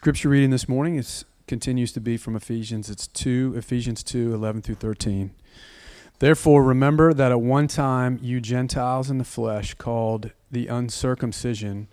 scripture 0.00 0.30
reading 0.30 0.48
this 0.48 0.66
morning 0.66 0.96
is 0.96 1.26
continues 1.46 1.92
to 1.92 2.00
be 2.00 2.16
from 2.16 2.34
Ephesians. 2.34 2.88
It's 2.88 3.06
2 3.06 3.52
Ephesians 3.54 4.02
2 4.02 4.32
11 4.32 4.62
through 4.62 4.76
13. 4.76 5.30
Therefore 6.20 6.64
remember 6.64 7.12
that 7.12 7.30
at 7.30 7.42
one 7.42 7.68
time 7.68 8.18
you 8.22 8.40
Gentiles 8.40 9.10
in 9.10 9.18
the 9.18 9.24
flesh 9.24 9.74
called 9.74 10.30
the 10.50 10.68
uncircumcision 10.68 11.88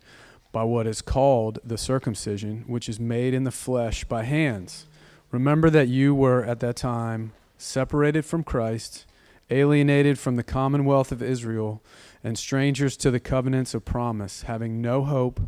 by 0.54 0.63
what 0.63 0.88
is 0.88 1.01
called 1.01 1.59
the 1.65 1.78
circumcision 1.78 2.63
which 2.65 2.88
is 2.88 2.97
made 2.97 3.33
in 3.33 3.43
the 3.43 3.51
flesh 3.51 4.05
by 4.05 4.24
hands. 4.24 4.86
Remember 5.30 5.70
that 5.70 5.89
you 5.89 6.16
were 6.16 6.46
at 6.46 6.62
that 6.62 6.78
time 6.78 7.34
separated 7.58 8.24
from 8.24 8.42
Christ, 8.42 9.05
alienated 9.50 10.18
from 10.18 10.38
the 10.38 10.44
commonwealth 10.44 11.12
of 11.12 11.21
Israel, 11.21 11.84
and 12.24 12.39
strangers 12.39 12.96
to 12.96 13.12
the 13.12 13.20
covenants 13.20 13.74
of 13.74 13.84
promise, 13.84 14.44
having 14.44 14.82
no 14.82 15.04
hope 15.04 15.42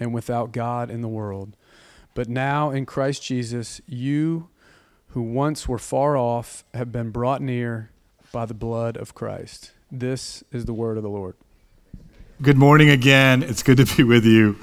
and 0.00 0.12
without 0.12 0.50
God 0.50 0.90
in 0.90 1.00
the 1.00 1.06
world. 1.06 1.56
But 2.14 2.28
now 2.28 2.70
in 2.70 2.86
Christ 2.86 3.22
Jesus, 3.22 3.80
you 3.86 4.48
who 5.08 5.22
once 5.22 5.68
were 5.68 5.78
far 5.78 6.16
off 6.16 6.64
have 6.74 6.92
been 6.92 7.10
brought 7.10 7.42
near 7.42 7.90
by 8.32 8.46
the 8.46 8.54
blood 8.54 8.96
of 8.96 9.14
Christ. 9.14 9.72
This 9.90 10.42
is 10.52 10.64
the 10.64 10.72
word 10.72 10.96
of 10.96 11.02
the 11.02 11.08
Lord. 11.10 11.34
Good 12.40 12.56
morning 12.56 12.90
again. 12.90 13.42
It's 13.42 13.62
good 13.62 13.76
to 13.76 13.96
be 13.96 14.02
with 14.02 14.24
you. 14.24 14.56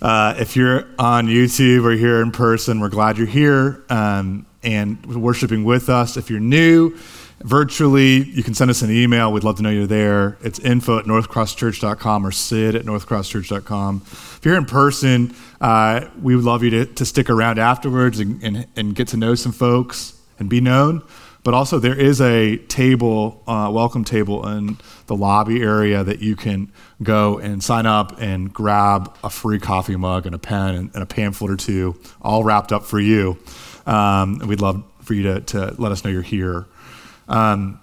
Uh, 0.00 0.34
if 0.38 0.54
you're 0.54 0.86
on 0.98 1.26
YouTube 1.26 1.84
or 1.84 1.90
here 1.92 2.22
in 2.22 2.30
person, 2.30 2.78
we're 2.78 2.88
glad 2.88 3.18
you're 3.18 3.26
here 3.26 3.84
um, 3.90 4.46
and 4.62 5.04
worshiping 5.06 5.64
with 5.64 5.88
us. 5.88 6.16
If 6.16 6.30
you're 6.30 6.38
new, 6.38 6.96
virtually, 7.40 8.22
you 8.22 8.42
can 8.42 8.54
send 8.54 8.70
us 8.70 8.82
an 8.82 8.90
email. 8.90 9.32
We'd 9.32 9.44
love 9.44 9.56
to 9.56 9.62
know 9.62 9.70
you're 9.70 9.86
there. 9.86 10.38
It's 10.42 10.60
info 10.60 11.00
at 11.00 11.06
northcrosschurch.com 11.06 12.26
or 12.26 12.30
sid 12.30 12.76
at 12.76 12.84
northcrosschurch.com. 12.84 14.02
If 14.06 14.40
you're 14.44 14.56
in 14.56 14.66
person, 14.66 15.34
uh, 15.60 16.08
we 16.20 16.36
would 16.36 16.44
love 16.44 16.62
you 16.62 16.70
to, 16.70 16.86
to 16.86 17.04
stick 17.04 17.28
around 17.30 17.58
afterwards 17.58 18.20
and, 18.20 18.42
and, 18.42 18.66
and, 18.76 18.94
get 18.94 19.08
to 19.08 19.16
know 19.16 19.34
some 19.34 19.52
folks 19.52 20.16
and 20.38 20.48
be 20.48 20.60
known. 20.60 21.02
But 21.42 21.54
also, 21.54 21.78
there 21.78 21.98
is 21.98 22.20
a 22.20 22.58
table, 22.66 23.42
uh, 23.46 23.70
welcome 23.72 24.04
table 24.04 24.46
in 24.46 24.78
the 25.06 25.16
lobby 25.16 25.62
area 25.62 26.04
that 26.04 26.20
you 26.20 26.36
can 26.36 26.70
go 27.02 27.38
and 27.38 27.62
sign 27.62 27.86
up 27.86 28.20
and 28.20 28.52
grab 28.52 29.16
a 29.24 29.30
free 29.30 29.58
coffee 29.58 29.96
mug 29.96 30.26
and 30.26 30.34
a 30.34 30.38
pen 30.38 30.74
and, 30.74 30.90
and 30.94 31.02
a 31.02 31.06
pamphlet 31.06 31.50
or 31.50 31.56
two, 31.56 31.98
all 32.20 32.44
wrapped 32.44 32.72
up 32.72 32.84
for 32.84 33.00
you. 33.00 33.38
Um, 33.86 34.38
we'd 34.46 34.60
love 34.60 34.84
for 35.02 35.14
you 35.14 35.22
to, 35.22 35.40
to 35.40 35.74
let 35.78 35.90
us 35.90 36.04
know 36.04 36.10
you're 36.10 36.22
here. 36.22 36.66
Um, 37.28 37.80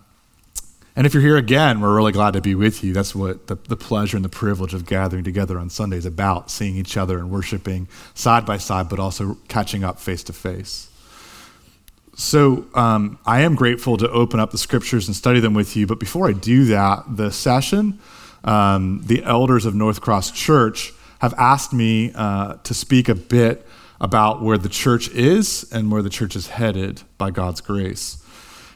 and 0.95 1.05
if 1.05 1.13
you're 1.13 1.23
here 1.23 1.37
again, 1.37 1.81
we're 1.81 1.95
really 1.95 2.11
glad 2.11 2.33
to 2.33 2.41
be 2.41 2.55
with 2.55 2.83
you. 2.83 2.93
That's 2.93 3.13
what 3.13 3.47
the, 3.47 3.55
the 3.55 3.75
pleasure 3.75 4.17
and 4.17 4.23
the 4.23 4.29
privilege 4.29 4.73
of 4.73 4.85
gathering 4.85 5.23
together 5.23 5.59
on 5.59 5.69
Sunday 5.69 5.97
is 5.97 6.05
about 6.05 6.49
seeing 6.49 6.75
each 6.75 6.95
other 6.95 7.17
and 7.17 7.29
worshiping 7.29 7.87
side 8.13 8.45
by 8.45 8.57
side, 8.57 8.87
but 8.87 8.99
also 8.99 9.37
catching 9.47 9.83
up 9.83 9.99
face 9.99 10.23
to 10.23 10.33
face. 10.33 10.89
So 12.15 12.65
um, 12.75 13.19
I 13.25 13.41
am 13.41 13.55
grateful 13.55 13.97
to 13.97 14.09
open 14.09 14.39
up 14.39 14.51
the 14.51 14.57
scriptures 14.57 15.07
and 15.07 15.15
study 15.15 15.41
them 15.41 15.53
with 15.53 15.75
you. 15.75 15.85
But 15.85 15.99
before 15.99 16.29
I 16.29 16.31
do 16.31 16.63
that, 16.65 17.03
the 17.09 17.29
session, 17.29 17.99
um, 18.45 19.01
the 19.03 19.21
elders 19.23 19.65
of 19.65 19.75
North 19.75 19.99
Cross 19.99 20.31
Church 20.31 20.93
have 21.19 21.33
asked 21.37 21.73
me 21.73 22.13
uh, 22.15 22.55
to 22.63 22.73
speak 22.73 23.09
a 23.09 23.15
bit 23.15 23.67
about 23.99 24.41
where 24.41 24.57
the 24.57 24.69
church 24.69 25.09
is 25.09 25.69
and 25.73 25.91
where 25.91 26.01
the 26.01 26.09
church 26.09 26.35
is 26.35 26.47
headed 26.47 27.01
by 27.17 27.31
God's 27.31 27.59
grace. 27.59 28.23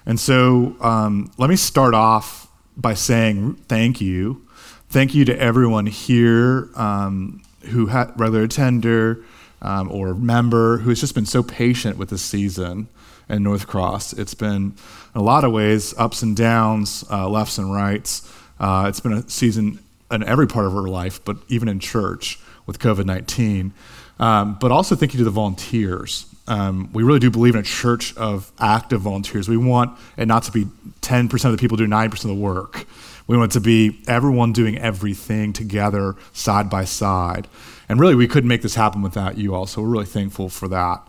And 0.10 0.20
so 0.20 0.76
um, 0.82 1.32
let 1.38 1.52
me 1.52 1.56
start 1.56 1.94
off 1.94 2.48
by 2.76 2.96
saying 2.96 3.54
thank 3.68 4.02
you. 4.02 4.44
Thank 4.90 5.14
you 5.14 5.24
to 5.26 5.40
everyone 5.40 5.86
here 5.86 6.68
um, 6.74 7.44
who 7.66 7.86
had 7.86 8.20
regular 8.20 8.46
attender 8.46 9.24
um, 9.62 9.92
or 9.92 10.16
member 10.16 10.80
who 10.80 10.90
has 10.90 11.00
just 11.00 11.14
been 11.14 11.28
so 11.28 11.44
patient 11.44 12.00
with 12.00 12.10
this 12.10 12.24
season 12.24 12.88
in 13.30 13.44
North 13.44 13.68
Cross. 13.68 14.14
It's 14.14 14.34
been, 14.34 14.74
in 15.14 15.22
a 15.22 15.22
lot 15.22 15.44
of 15.44 15.52
ways, 15.52 15.94
ups 15.96 16.24
and 16.24 16.36
downs, 16.36 17.06
uh, 17.12 17.30
lefts 17.30 17.60
and 17.60 17.72
rights. 17.72 18.28
Uh, 18.60 18.88
it's 18.90 19.00
been 19.00 19.14
a 19.14 19.30
season 19.30 19.78
in 20.10 20.24
every 20.24 20.48
part 20.48 20.66
of 20.66 20.76
our 20.76 20.88
life, 20.88 21.24
but 21.24 21.38
even 21.50 21.68
in 21.68 21.80
church 21.80 22.40
with 22.66 22.80
COVID 22.80 23.06
19. 23.06 23.74
Um, 24.20 24.58
but 24.60 24.72
also 24.72 24.96
thank 24.96 25.14
you 25.14 25.18
to 25.20 25.24
the 25.24 25.32
volunteers 25.32 26.26
um, 26.50 26.90
we 26.94 27.04
really 27.04 27.20
do 27.20 27.30
believe 27.30 27.54
in 27.54 27.62
a 27.62 27.64
church 27.64 28.18
of 28.18 28.52
active 28.60 29.02
volunteers. 29.02 29.48
We 29.48 29.56
want 29.56 29.98
it 30.18 30.26
not 30.26 30.44
to 30.44 30.52
be 30.52 30.66
10% 31.02 31.46
of 31.46 31.52
the 31.52 31.58
people 31.58 31.78
do 31.78 31.86
90% 31.86 32.14
of 32.14 32.22
the 32.22 32.34
work. 32.34 32.88
We 33.28 33.38
want 33.38 33.52
it 33.52 33.54
to 33.54 33.62
be 33.62 34.02
everyone 34.08 34.52
doing 34.52 34.76
everything 34.80 35.54
together, 35.54 36.16
side 36.34 36.68
by 36.68 36.86
side. 36.86 37.48
And 37.88 38.00
really, 38.00 38.16
we 38.16 38.28
couldn't 38.28 38.48
make 38.48 38.64
this 38.64 38.74
happen 38.74 39.04
without 39.04 39.38
you 39.38 39.54
all. 39.54 39.68
So 39.68 39.84
we're 39.84 39.90
really 39.90 40.06
thankful 40.06 40.50
for 40.50 40.68
that. 40.70 41.08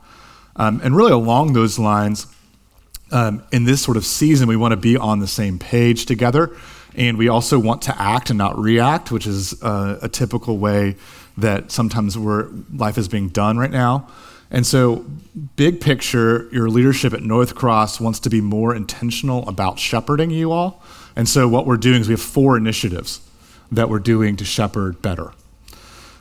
Um, 0.57 0.83
and 0.85 0.95
really, 0.95 1.13
along 1.13 1.55
those 1.55 1.79
lines, 1.79 2.27
um, 3.11 3.43
in 3.51 3.65
this 3.65 3.81
sort 3.81 3.97
of 3.97 4.05
season, 4.05 4.47
we 4.47 4.57
want 4.57 4.73
to 4.73 4.77
be 4.77 4.99
on 4.99 5.21
the 5.21 5.27
same 5.27 5.59
page 5.59 6.05
together. 6.05 6.55
And 6.95 7.17
we 7.17 7.29
also 7.29 7.59
want 7.59 7.83
to 7.83 7.99
act 8.01 8.29
and 8.29 8.37
not 8.37 8.59
react, 8.59 9.11
which 9.11 9.27
is 9.27 9.61
uh, 9.63 9.99
a 10.03 10.09
typical 10.09 10.59
way 10.59 10.97
that 11.37 11.71
sometimes 11.71 12.19
we're, 12.19 12.49
life 12.73 12.99
is 12.99 13.09
being 13.09 13.29
done 13.29 13.59
right 13.59 13.71
now. 13.71 14.09
And 14.51 14.67
so, 14.67 15.07
big 15.55 15.81
picture, 15.81 16.49
your 16.51 16.69
leadership 16.69 17.13
at 17.13 17.23
North 17.23 17.55
Cross 17.55 18.01
wants 18.01 18.19
to 18.21 18.31
be 18.31 18.41
more 18.41 18.75
intentional 18.75 19.49
about 19.49 19.79
shepherding 19.79 20.31
you 20.31 20.51
all. 20.51 20.83
And 21.15 21.29
so, 21.29 21.47
what 21.47 21.67
we're 21.67 21.77
doing 21.77 22.01
is 22.01 22.09
we 22.09 22.15
have 22.15 22.21
four 22.21 22.57
initiatives 22.57 23.21
that 23.71 23.89
we're 23.89 24.01
doing 24.01 24.35
to 24.37 24.45
shepherd 24.45 25.01
better. 25.01 25.33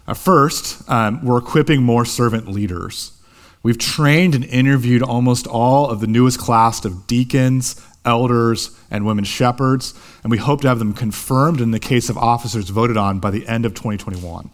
Uh, 0.07 0.13
first, 0.13 0.87
um, 0.89 1.25
we're 1.25 1.39
equipping 1.39 1.81
more 1.81 2.05
servant 2.05 2.47
leaders. 2.47 3.13
We've 3.63 3.77
trained 3.77 4.35
and 4.35 4.45
interviewed 4.45 5.01
almost 5.01 5.47
all 5.47 5.89
of 5.89 5.99
the 5.99 6.07
newest 6.07 6.39
class 6.39 6.85
of 6.85 7.07
deacons, 7.07 7.83
elders, 8.05 8.77
and 8.89 9.05
women 9.05 9.25
shepherds, 9.25 9.93
and 10.23 10.31
we 10.31 10.37
hope 10.37 10.61
to 10.61 10.67
have 10.67 10.79
them 10.79 10.93
confirmed 10.93 11.61
in 11.61 11.71
the 11.71 11.79
case 11.79 12.09
of 12.09 12.17
officers 12.17 12.69
voted 12.69 12.95
on 12.95 13.19
by 13.19 13.31
the 13.31 13.47
end 13.47 13.65
of 13.65 13.73
2021. 13.73 14.49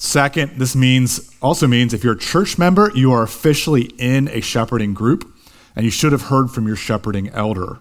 Second, 0.00 0.52
this 0.58 0.74
means 0.74 1.30
also 1.42 1.66
means 1.66 1.92
if 1.92 2.02
you're 2.02 2.14
a 2.14 2.18
church 2.18 2.56
member, 2.56 2.90
you 2.94 3.12
are 3.12 3.22
officially 3.22 3.82
in 3.98 4.28
a 4.28 4.40
shepherding 4.40 4.94
group, 4.94 5.30
and 5.76 5.84
you 5.84 5.90
should 5.90 6.12
have 6.12 6.22
heard 6.22 6.50
from 6.50 6.66
your 6.66 6.74
shepherding 6.74 7.28
elder. 7.28 7.80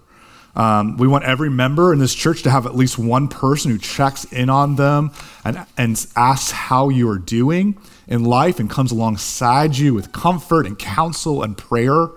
Um, 0.54 0.98
we 0.98 1.08
want 1.08 1.24
every 1.24 1.50
member 1.50 1.94
in 1.94 2.00
this 2.00 2.14
church 2.14 2.44
to 2.44 2.52
have 2.52 2.66
at 2.66 2.76
least 2.76 3.00
one 3.00 3.30
person 3.30 3.72
who 3.72 3.78
checks 3.78 4.26
in 4.26 4.50
on 4.50 4.76
them 4.76 5.12
and, 5.46 5.66
and 5.78 6.06
asks 6.18 6.52
how 6.52 6.90
you 6.90 7.10
are 7.10 7.18
doing 7.18 7.78
in 8.06 8.26
life 8.26 8.60
and 8.60 8.70
comes 8.70 8.92
alongside 8.92 9.78
you 9.78 9.94
with 9.94 10.12
comfort 10.12 10.66
and 10.66 10.78
counsel 10.78 11.42
and 11.42 11.58
prayer. 11.58 12.08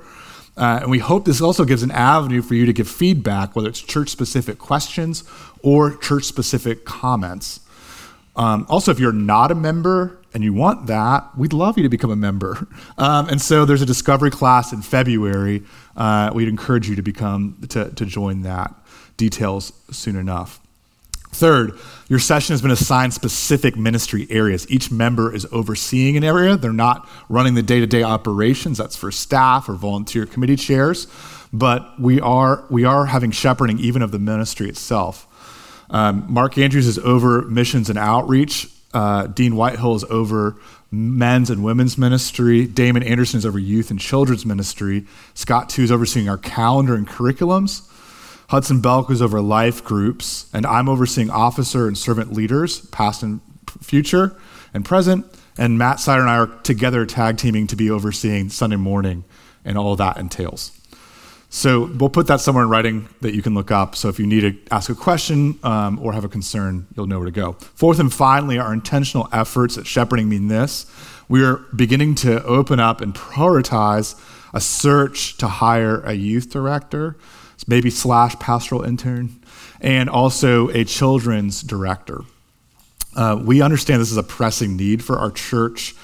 Uh, 0.57 0.81
and 0.83 0.91
we 0.91 0.99
hope 0.99 1.27
this 1.27 1.41
also 1.41 1.65
gives 1.65 1.85
an 1.85 1.93
avenue 1.93 2.43
for 2.43 2.57
you 2.57 2.67
to 2.67 2.73
give 2.73 2.89
feedback, 2.89 3.55
whether 3.55 3.69
it's 3.69 3.81
church 3.81 4.09
specific 4.09 4.59
questions 4.59 5.23
or 5.63 5.97
church 5.97 6.25
specific 6.25 6.85
comments. 6.85 7.61
Um, 8.35 8.67
also, 8.69 8.91
if 8.91 8.99
you're 8.99 9.13
not 9.13 9.51
a 9.51 9.55
member 9.55 10.19
and 10.33 10.43
you 10.43 10.55
want 10.55 10.87
that, 10.87 11.37
we'd 11.37 11.53
love 11.53 11.77
you 11.77 11.83
to 11.83 11.89
become 11.89 12.11
a 12.11 12.17
member. 12.17 12.67
Um, 12.99 13.29
and 13.31 13.41
so 13.41 13.65
there's 13.65 13.83
a 13.83 13.87
discovery 13.87 14.31
class 14.31 14.73
in 14.73 14.81
February. 14.83 15.63
Uh, 15.97 16.31
we'd 16.35 16.47
encourage 16.47 16.89
you 16.89 16.95
to 16.97 17.03
become 17.03 17.57
to, 17.71 17.91
to 17.91 18.07
join 18.07 18.43
that. 18.43 18.73
Details 19.17 19.73
soon 19.91 20.15
enough. 20.15 20.61
Third, 21.33 21.79
your 22.09 22.19
session 22.19 22.53
has 22.53 22.61
been 22.61 22.71
assigned 22.71 23.15
specific 23.15 23.77
ministry 23.77 24.27
areas. 24.29 24.71
Each 24.71 24.91
member 24.91 25.35
is 25.35 25.47
overseeing 25.51 26.17
an 26.19 26.23
area. 26.23 26.57
They're 26.57 26.73
not 26.73 27.09
running 27.31 27.55
the 27.55 27.63
day-to-day 27.63 28.03
operations. 28.03 28.79
That's 28.79 28.97
for 28.97 29.11
staff 29.11 29.69
or 29.69 29.75
volunteer 29.75 30.27
committee 30.27 30.57
chairs. 30.57 31.07
But 31.53 31.99
we 31.99 32.21
are 32.21 32.65
we 32.71 32.85
are 32.85 33.07
having 33.07 33.31
shepherding 33.31 33.79
even 33.79 34.03
of 34.03 34.11
the 34.13 34.19
ministry 34.19 34.69
itself. 34.69 35.27
Um, 35.93 36.25
Mark 36.29 36.59
Andrews 36.59 36.87
is 36.87 36.99
over 36.99 37.43
missions 37.43 37.89
and 37.89 37.99
outreach. 37.99 38.69
Uh, 38.93 39.27
Dean 39.27 39.57
Whitehill 39.57 39.95
is 39.95 40.05
over 40.05 40.57
men's 40.91 41.51
and 41.51 41.63
women's 41.63 41.97
ministry. 41.97 42.67
Damon 42.67 43.03
Anderson 43.03 43.39
is 43.39 43.47
over 43.47 43.59
youth 43.59 43.91
and 43.91 44.01
children's 44.01 44.45
ministry. 44.45 45.07
Scott 45.35 45.69
Tu 45.69 45.83
is 45.83 45.93
overseeing 45.93 46.29
our 46.29 46.39
calendar 46.39 46.95
and 46.95 47.07
curriculums. 47.07 47.89
Hudson 48.49 48.81
Belk 48.81 49.11
is 49.11 49.23
over 49.23 49.41
life 49.41 49.83
groups, 49.83 50.51
and 50.53 50.67
I'm 50.67 50.89
overseeing 50.89 51.31
officer 51.31 51.89
and 51.89 51.97
servant 51.97 52.33
leaders, 52.35 52.85
past 52.87 53.23
and 53.23 53.41
future 53.81 54.37
and 54.75 54.85
present. 54.85 55.25
And 55.57 55.79
Matt 55.79 56.01
Sider 56.01 56.21
and 56.21 56.31
I 56.31 56.37
are 56.37 56.47
together 56.63 57.07
tag 57.07 57.39
teaming 57.39 57.67
to 57.69 57.77
be 57.77 57.91
overseeing 57.91 58.51
Sunday 58.51 58.77
morning 58.77 59.25
and 59.65 59.79
all 59.79 59.97
that 59.97 60.17
entails. 60.17 60.73
So 61.55 61.85
we'll 61.85 62.09
put 62.09 62.29
that 62.29 62.41
somewhere 62.41 62.65
in 62.65 62.71
writing 62.71 63.11
that 63.21 63.35
you 63.35 63.43
can 63.43 63.53
look 63.53 63.71
up. 63.71 63.95
So 63.95 64.09
if 64.09 64.19
you 64.19 64.27
need 64.27 64.41
to 64.41 64.75
ask 64.75 64.89
a 64.89 64.95
question 64.95 65.59
um, 65.63 65.99
or 65.99 66.15
have 66.15 66.25
a 66.25 66.29
concern, 66.29 66.87
you'll 66.97 67.07
know 67.07 67.19
where 67.19 67.27
to 67.27 67.31
go. 67.31 67.53
Fourth 67.75 68.01
and 68.01 68.13
finally, 68.13 68.59
our 68.59 68.73
intentional 68.73 69.29
efforts 69.33 69.77
at 69.77 69.87
shepherding 69.87 70.31
mean 70.31 70.49
this. 70.49 70.87
We 71.29 71.45
are 71.45 71.59
beginning 71.77 72.15
to 72.17 72.43
open 72.45 72.81
up 72.81 73.03
and 73.03 73.15
prioritize 73.15 74.19
a 74.55 74.63
search 74.63 75.37
to 75.37 75.47
hire 75.47 76.01
a 76.01 76.15
youth 76.15 76.49
director, 76.49 77.19
maybe 77.67 77.91
slash 77.91 78.35
pastoral 78.39 78.83
intern, 78.83 79.39
and 79.79 80.09
also 80.09 80.71
a 80.71 80.85
children's 80.85 81.61
director. 81.61 82.23
Uh, 83.15 83.39
we 83.45 83.61
understand 83.61 84.01
this 84.01 84.11
is 84.11 84.17
a 84.17 84.23
pressing 84.23 84.75
need 84.75 85.05
for 85.05 85.19
our 85.19 85.31
church. 85.31 85.95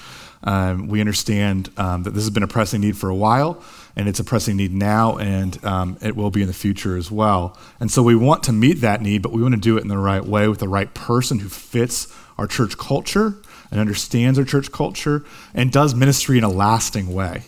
Um, 0.43 0.87
we 0.87 1.01
understand 1.01 1.71
um, 1.75 2.03
that 2.03 2.11
this 2.11 2.23
has 2.23 2.29
been 2.29 2.43
a 2.43 2.47
pressing 2.47 2.81
need 2.81 2.95
for 2.95 3.09
a 3.09 3.15
while, 3.15 3.63
and 3.99 4.07
it's 4.07 4.21
a 4.21 4.23
pressing 4.23 4.55
need 4.55 4.71
now, 4.71 5.17
and 5.17 5.61
um, 5.65 5.97
it 6.01 6.15
will 6.15 6.31
be 6.31 6.41
in 6.41 6.47
the 6.47 6.53
future 6.53 6.95
as 6.95 7.11
well. 7.11 7.57
And 7.81 7.91
so 7.91 8.01
we 8.01 8.15
want 8.15 8.43
to 8.43 8.53
meet 8.53 8.75
that 8.75 9.01
need, 9.01 9.21
but 9.21 9.33
we 9.33 9.41
want 9.41 9.55
to 9.55 9.59
do 9.59 9.75
it 9.75 9.81
in 9.81 9.89
the 9.89 9.97
right 9.97 10.23
way 10.23 10.47
with 10.47 10.59
the 10.59 10.69
right 10.69 10.93
person 10.93 11.39
who 11.39 11.49
fits 11.49 12.07
our 12.37 12.47
church 12.47 12.77
culture 12.77 13.35
and 13.69 13.77
understands 13.81 14.39
our 14.39 14.45
church 14.45 14.71
culture 14.71 15.25
and 15.53 15.69
does 15.69 15.93
ministry 15.93 16.37
in 16.37 16.45
a 16.45 16.49
lasting 16.49 17.13
way. 17.13 17.43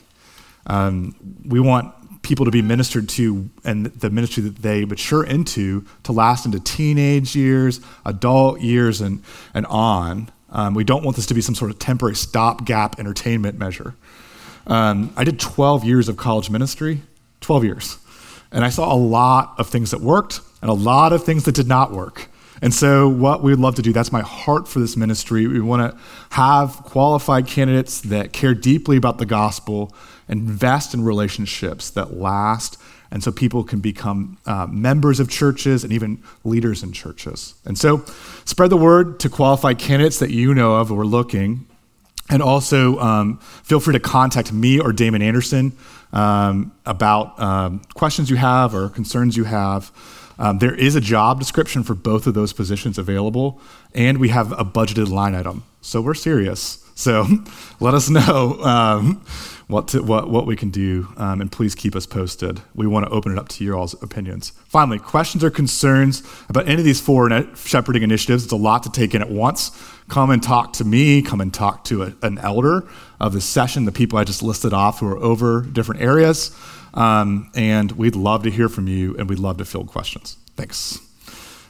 Um, 0.67 1.15
we 1.45 1.61
want 1.61 1.95
people 2.21 2.43
to 2.43 2.51
be 2.51 2.61
ministered 2.61 3.07
to 3.07 3.49
and 3.63 3.85
the 3.85 4.09
ministry 4.09 4.43
that 4.43 4.57
they 4.57 4.83
mature 4.83 5.23
into 5.23 5.85
to 6.03 6.11
last 6.11 6.45
into 6.45 6.59
teenage 6.59 7.33
years, 7.33 7.79
adult 8.05 8.59
years, 8.59 8.99
and, 8.99 9.23
and 9.53 9.65
on. 9.67 10.29
Um, 10.49 10.73
we 10.73 10.83
don't 10.83 11.05
want 11.05 11.15
this 11.15 11.27
to 11.27 11.33
be 11.33 11.39
some 11.39 11.55
sort 11.55 11.71
of 11.71 11.79
temporary 11.79 12.15
stopgap 12.15 12.99
entertainment 12.99 13.57
measure. 13.57 13.95
Um, 14.67 15.13
I 15.15 15.23
did 15.23 15.39
12 15.39 15.83
years 15.83 16.09
of 16.09 16.17
college 16.17 16.49
ministry, 16.49 17.01
12 17.41 17.63
years. 17.63 17.97
And 18.51 18.65
I 18.65 18.69
saw 18.69 18.93
a 18.93 18.95
lot 18.95 19.55
of 19.57 19.67
things 19.69 19.91
that 19.91 20.01
worked 20.01 20.41
and 20.61 20.69
a 20.69 20.73
lot 20.73 21.13
of 21.13 21.23
things 21.23 21.45
that 21.45 21.55
did 21.55 21.67
not 21.67 21.91
work. 21.91 22.27
And 22.61 22.73
so, 22.73 23.09
what 23.09 23.41
we 23.41 23.51
would 23.51 23.59
love 23.59 23.75
to 23.75 23.81
do, 23.81 23.91
that's 23.91 24.11
my 24.11 24.21
heart 24.21 24.67
for 24.67 24.79
this 24.79 24.95
ministry. 24.95 25.47
We 25.47 25.59
want 25.61 25.91
to 25.91 25.99
have 26.31 26.73
qualified 26.83 27.47
candidates 27.47 28.01
that 28.01 28.33
care 28.33 28.53
deeply 28.53 28.97
about 28.97 29.17
the 29.17 29.25
gospel, 29.25 29.95
invest 30.29 30.93
in 30.93 31.03
relationships 31.03 31.89
that 31.91 32.13
last, 32.13 32.77
and 33.09 33.23
so 33.23 33.31
people 33.31 33.63
can 33.63 33.79
become 33.79 34.37
uh, 34.45 34.67
members 34.67 35.19
of 35.19 35.27
churches 35.27 35.83
and 35.83 35.91
even 35.91 36.21
leaders 36.43 36.83
in 36.83 36.93
churches. 36.93 37.55
And 37.65 37.79
so, 37.79 38.05
spread 38.45 38.69
the 38.69 38.77
word 38.77 39.19
to 39.21 39.29
qualified 39.29 39.79
candidates 39.79 40.19
that 40.19 40.29
you 40.29 40.53
know 40.53 40.75
of 40.75 40.91
are 40.91 41.05
looking. 41.05 41.65
And 42.31 42.41
also, 42.41 42.97
um, 42.99 43.37
feel 43.39 43.81
free 43.81 43.93
to 43.93 43.99
contact 43.99 44.53
me 44.53 44.79
or 44.79 44.93
Damon 44.93 45.21
Anderson 45.21 45.73
um, 46.13 46.71
about 46.85 47.39
um, 47.39 47.81
questions 47.93 48.29
you 48.29 48.37
have 48.37 48.73
or 48.73 48.89
concerns 48.89 49.35
you 49.35 49.43
have. 49.43 49.91
Um, 50.39 50.57
there 50.59 50.73
is 50.73 50.95
a 50.95 51.01
job 51.01 51.39
description 51.39 51.83
for 51.83 51.93
both 51.93 52.25
of 52.25 52.33
those 52.33 52.53
positions 52.53 52.97
available, 52.97 53.61
and 53.93 54.17
we 54.17 54.29
have 54.29 54.53
a 54.53 54.63
budgeted 54.63 55.09
line 55.09 55.35
item. 55.35 55.63
So 55.81 56.01
we're 56.01 56.13
serious. 56.13 56.83
So 56.95 57.27
let 57.79 57.93
us 57.93 58.09
know 58.09 58.59
um, 58.61 59.23
what, 59.71 59.87
to, 59.89 60.03
what, 60.03 60.29
what 60.29 60.45
we 60.45 60.55
can 60.55 60.69
do, 60.69 61.07
um, 61.17 61.41
and 61.41 61.51
please 61.51 61.73
keep 61.73 61.95
us 61.95 62.05
posted. 62.05 62.61
We 62.75 62.85
want 62.87 63.05
to 63.05 63.11
open 63.11 63.31
it 63.31 63.39
up 63.39 63.49
to 63.49 63.63
your 63.63 63.77
all's 63.77 64.01
opinions. 64.03 64.51
Finally, 64.67 64.99
questions 64.99 65.43
or 65.43 65.49
concerns 65.49 66.23
about 66.49 66.67
any 66.67 66.81
of 66.81 66.85
these 66.85 67.01
four 67.01 67.29
shepherding 67.55 68.03
initiatives. 68.03 68.43
It's 68.43 68.53
a 68.53 68.57
lot 68.57 68.83
to 68.83 68.91
take 68.91 69.15
in 69.15 69.21
at 69.21 69.31
once. 69.31 69.71
Come 70.09 70.29
and 70.29 70.43
talk 70.43 70.73
to 70.73 70.83
me, 70.83 71.21
come 71.21 71.41
and 71.41 71.53
talk 71.53 71.85
to 71.85 72.03
a, 72.03 72.13
an 72.21 72.37
elder 72.39 72.87
of 73.19 73.33
the 73.33 73.41
session, 73.41 73.85
the 73.85 73.91
people 73.91 74.19
I 74.19 74.23
just 74.23 74.43
listed 74.43 74.73
off 74.73 74.99
who 74.99 75.07
are 75.07 75.17
over 75.17 75.61
different 75.61 76.01
areas. 76.01 76.55
Um, 76.93 77.49
and 77.55 77.93
we'd 77.93 78.15
love 78.15 78.43
to 78.43 78.51
hear 78.51 78.67
from 78.67 78.87
you, 78.87 79.15
and 79.17 79.29
we'd 79.29 79.39
love 79.39 79.57
to 79.57 79.65
field 79.65 79.87
questions. 79.87 80.37
Thanks. 80.57 80.99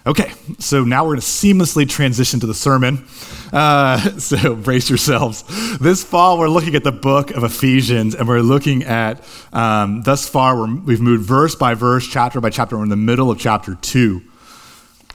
Okay, 0.03 0.31
so 0.57 0.83
now 0.83 1.03
we're 1.03 1.11
going 1.11 1.19
to 1.19 1.25
seamlessly 1.25 1.87
transition 1.87 2.39
to 2.39 2.47
the 2.47 2.55
sermon. 2.55 3.05
Uh, 3.53 3.99
so 4.17 4.55
brace 4.55 4.89
yourselves. 4.89 5.43
This 5.77 6.03
fall, 6.03 6.39
we're 6.39 6.49
looking 6.49 6.73
at 6.73 6.83
the 6.83 6.91
book 6.91 7.29
of 7.29 7.43
Ephesians, 7.43 8.15
and 8.15 8.27
we're 8.27 8.39
looking 8.39 8.83
at, 8.83 9.23
um, 9.53 10.01
thus 10.01 10.27
far, 10.27 10.65
we 10.65 10.95
have 10.95 11.01
moved 11.01 11.23
verse 11.23 11.53
by 11.53 11.75
verse, 11.75 12.07
chapter 12.07 12.41
by 12.41 12.49
chapter. 12.49 12.77
We're 12.77 12.83
in 12.83 12.89
the 12.89 12.95
middle 12.95 13.29
of 13.29 13.37
chapter 13.37 13.75
2. 13.75 14.23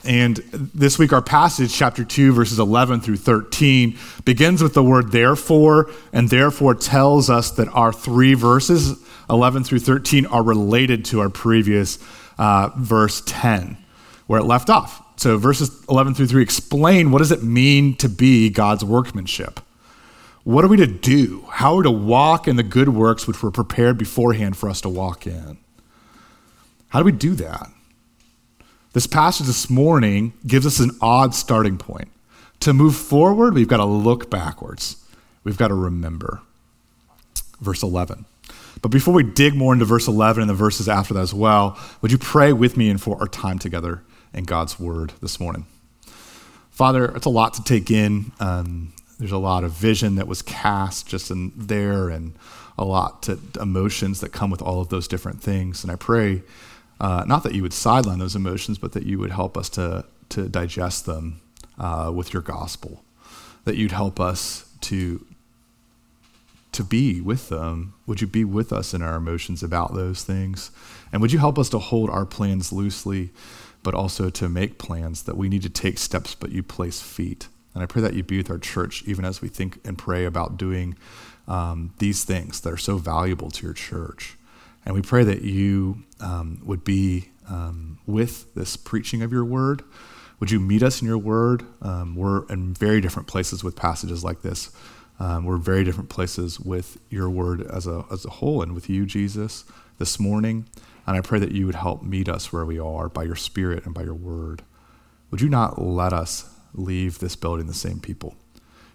And 0.04 0.36
this 0.52 1.00
week, 1.00 1.12
our 1.12 1.22
passage, 1.22 1.74
chapter 1.74 2.04
2, 2.04 2.32
verses 2.32 2.60
11 2.60 3.00
through 3.00 3.16
13, 3.16 3.98
begins 4.24 4.62
with 4.62 4.74
the 4.74 4.84
word 4.84 5.10
therefore, 5.10 5.90
and 6.12 6.30
therefore 6.30 6.76
tells 6.76 7.28
us 7.28 7.50
that 7.52 7.66
our 7.70 7.92
three 7.92 8.34
verses, 8.34 9.04
11 9.28 9.64
through 9.64 9.80
13, 9.80 10.26
are 10.26 10.44
related 10.44 11.04
to 11.06 11.18
our 11.18 11.28
previous 11.28 11.98
uh, 12.38 12.70
verse 12.76 13.20
10 13.26 13.78
where 14.26 14.40
it 14.40 14.44
left 14.44 14.70
off. 14.70 15.02
So 15.18 15.38
verses 15.38 15.84
11 15.88 16.14
through 16.14 16.26
3 16.26 16.42
explain 16.42 17.10
what 17.10 17.18
does 17.18 17.32
it 17.32 17.42
mean 17.42 17.96
to 17.96 18.08
be 18.08 18.50
God's 18.50 18.84
workmanship? 18.84 19.60
What 20.44 20.64
are 20.64 20.68
we 20.68 20.76
to 20.76 20.86
do? 20.86 21.44
How 21.50 21.72
are 21.72 21.76
we 21.78 21.82
to 21.84 21.90
walk 21.90 22.46
in 22.46 22.56
the 22.56 22.62
good 22.62 22.90
works 22.90 23.26
which 23.26 23.42
were 23.42 23.50
prepared 23.50 23.98
beforehand 23.98 24.56
for 24.56 24.68
us 24.68 24.80
to 24.82 24.88
walk 24.88 25.26
in? 25.26 25.58
How 26.88 27.00
do 27.00 27.04
we 27.04 27.12
do 27.12 27.34
that? 27.34 27.70
This 28.92 29.06
passage 29.06 29.46
this 29.46 29.68
morning 29.68 30.32
gives 30.46 30.64
us 30.64 30.78
an 30.78 30.92
odd 31.00 31.34
starting 31.34 31.78
point. 31.78 32.08
To 32.60 32.72
move 32.72 32.96
forward, 32.96 33.54
we've 33.54 33.68
got 33.68 33.78
to 33.78 33.84
look 33.84 34.30
backwards. 34.30 34.96
We've 35.44 35.58
got 35.58 35.68
to 35.68 35.74
remember. 35.74 36.40
Verse 37.60 37.82
11. 37.82 38.24
But 38.82 38.90
before 38.90 39.14
we 39.14 39.22
dig 39.22 39.54
more 39.54 39.72
into 39.72 39.84
verse 39.84 40.06
11 40.06 40.42
and 40.42 40.48
the 40.48 40.54
verses 40.54 40.88
after 40.88 41.14
that 41.14 41.20
as 41.20 41.34
well, 41.34 41.78
would 42.00 42.12
you 42.12 42.18
pray 42.18 42.52
with 42.52 42.76
me 42.76 42.88
and 42.88 43.00
for 43.00 43.18
our 43.18 43.28
time 43.28 43.58
together 43.58 44.02
and 44.32 44.46
God's 44.46 44.78
word 44.78 45.12
this 45.20 45.40
morning. 45.40 45.66
Father, 46.70 47.06
it's 47.16 47.26
a 47.26 47.30
lot 47.30 47.54
to 47.54 47.62
take 47.62 47.90
in. 47.90 48.32
Um, 48.38 48.92
there's 49.18 49.32
a 49.32 49.38
lot 49.38 49.64
of 49.64 49.72
vision 49.72 50.16
that 50.16 50.28
was 50.28 50.42
cast 50.42 51.06
just 51.06 51.30
in 51.30 51.52
there 51.56 52.10
and 52.10 52.34
a 52.78 52.84
lot 52.84 53.22
to 53.22 53.38
emotions 53.60 54.20
that 54.20 54.30
come 54.30 54.50
with 54.50 54.60
all 54.60 54.80
of 54.80 54.90
those 54.90 55.08
different 55.08 55.42
things. 55.42 55.82
And 55.82 55.90
I 55.90 55.96
pray, 55.96 56.42
uh, 57.00 57.24
not 57.26 57.42
that 57.44 57.54
you 57.54 57.62
would 57.62 57.72
sideline 57.72 58.18
those 58.18 58.36
emotions, 58.36 58.76
but 58.78 58.92
that 58.92 59.04
you 59.04 59.18
would 59.18 59.30
help 59.30 59.56
us 59.56 59.68
to, 59.70 60.04
to 60.30 60.48
digest 60.48 61.06
them 61.06 61.40
uh, 61.78 62.12
with 62.14 62.32
your 62.32 62.42
gospel, 62.42 63.02
that 63.64 63.76
you'd 63.76 63.92
help 63.92 64.20
us 64.20 64.68
to, 64.82 65.24
to 66.72 66.84
be 66.84 67.20
with 67.22 67.48
them. 67.48 67.94
Would 68.06 68.20
you 68.20 68.26
be 68.26 68.44
with 68.44 68.72
us 68.72 68.92
in 68.92 69.00
our 69.00 69.16
emotions 69.16 69.62
about 69.62 69.94
those 69.94 70.22
things? 70.24 70.70
And 71.10 71.22
would 71.22 71.32
you 71.32 71.38
help 71.38 71.58
us 71.58 71.70
to 71.70 71.78
hold 71.78 72.10
our 72.10 72.26
plans 72.26 72.72
loosely? 72.72 73.30
But 73.86 73.94
also 73.94 74.30
to 74.30 74.48
make 74.48 74.78
plans 74.78 75.22
that 75.22 75.36
we 75.36 75.48
need 75.48 75.62
to 75.62 75.68
take 75.68 75.96
steps, 75.96 76.34
but 76.34 76.50
you 76.50 76.60
place 76.60 77.00
feet. 77.00 77.46
And 77.72 77.84
I 77.84 77.86
pray 77.86 78.02
that 78.02 78.14
you 78.14 78.24
be 78.24 78.38
with 78.38 78.50
our 78.50 78.58
church 78.58 79.04
even 79.06 79.24
as 79.24 79.40
we 79.40 79.46
think 79.46 79.78
and 79.84 79.96
pray 79.96 80.24
about 80.24 80.56
doing 80.56 80.96
um, 81.46 81.94
these 81.98 82.24
things 82.24 82.60
that 82.62 82.72
are 82.72 82.76
so 82.76 82.96
valuable 82.96 83.48
to 83.48 83.64
your 83.64 83.74
church. 83.74 84.36
And 84.84 84.92
we 84.92 85.02
pray 85.02 85.22
that 85.22 85.42
you 85.42 86.02
um, 86.18 86.60
would 86.64 86.82
be 86.82 87.30
um, 87.48 88.00
with 88.08 88.52
this 88.56 88.76
preaching 88.76 89.22
of 89.22 89.30
your 89.30 89.44
word. 89.44 89.84
Would 90.40 90.50
you 90.50 90.58
meet 90.58 90.82
us 90.82 91.00
in 91.00 91.06
your 91.06 91.18
word? 91.18 91.64
Um, 91.80 92.16
we're 92.16 92.44
in 92.48 92.74
very 92.74 93.00
different 93.00 93.28
places 93.28 93.62
with 93.62 93.76
passages 93.76 94.24
like 94.24 94.42
this. 94.42 94.72
Um, 95.20 95.44
we're 95.44 95.58
very 95.58 95.84
different 95.84 96.10
places 96.10 96.58
with 96.58 96.98
your 97.08 97.30
word 97.30 97.62
as 97.62 97.86
a, 97.86 98.04
as 98.10 98.24
a 98.24 98.30
whole 98.30 98.62
and 98.62 98.74
with 98.74 98.90
you, 98.90 99.06
Jesus, 99.06 99.64
this 100.00 100.18
morning. 100.18 100.66
And 101.06 101.16
I 101.16 101.20
pray 101.20 101.38
that 101.38 101.52
you 101.52 101.66
would 101.66 101.74
help 101.76 102.02
meet 102.02 102.28
us 102.28 102.52
where 102.52 102.64
we 102.64 102.78
are 102.78 103.08
by 103.08 103.22
your 103.22 103.36
Spirit 103.36 103.84
and 103.84 103.94
by 103.94 104.02
your 104.02 104.14
word. 104.14 104.62
Would 105.30 105.40
you 105.40 105.48
not 105.48 105.80
let 105.80 106.12
us 106.12 106.52
leave 106.74 107.18
this 107.18 107.36
building 107.36 107.66
the 107.66 107.74
same 107.74 108.00
people? 108.00 108.34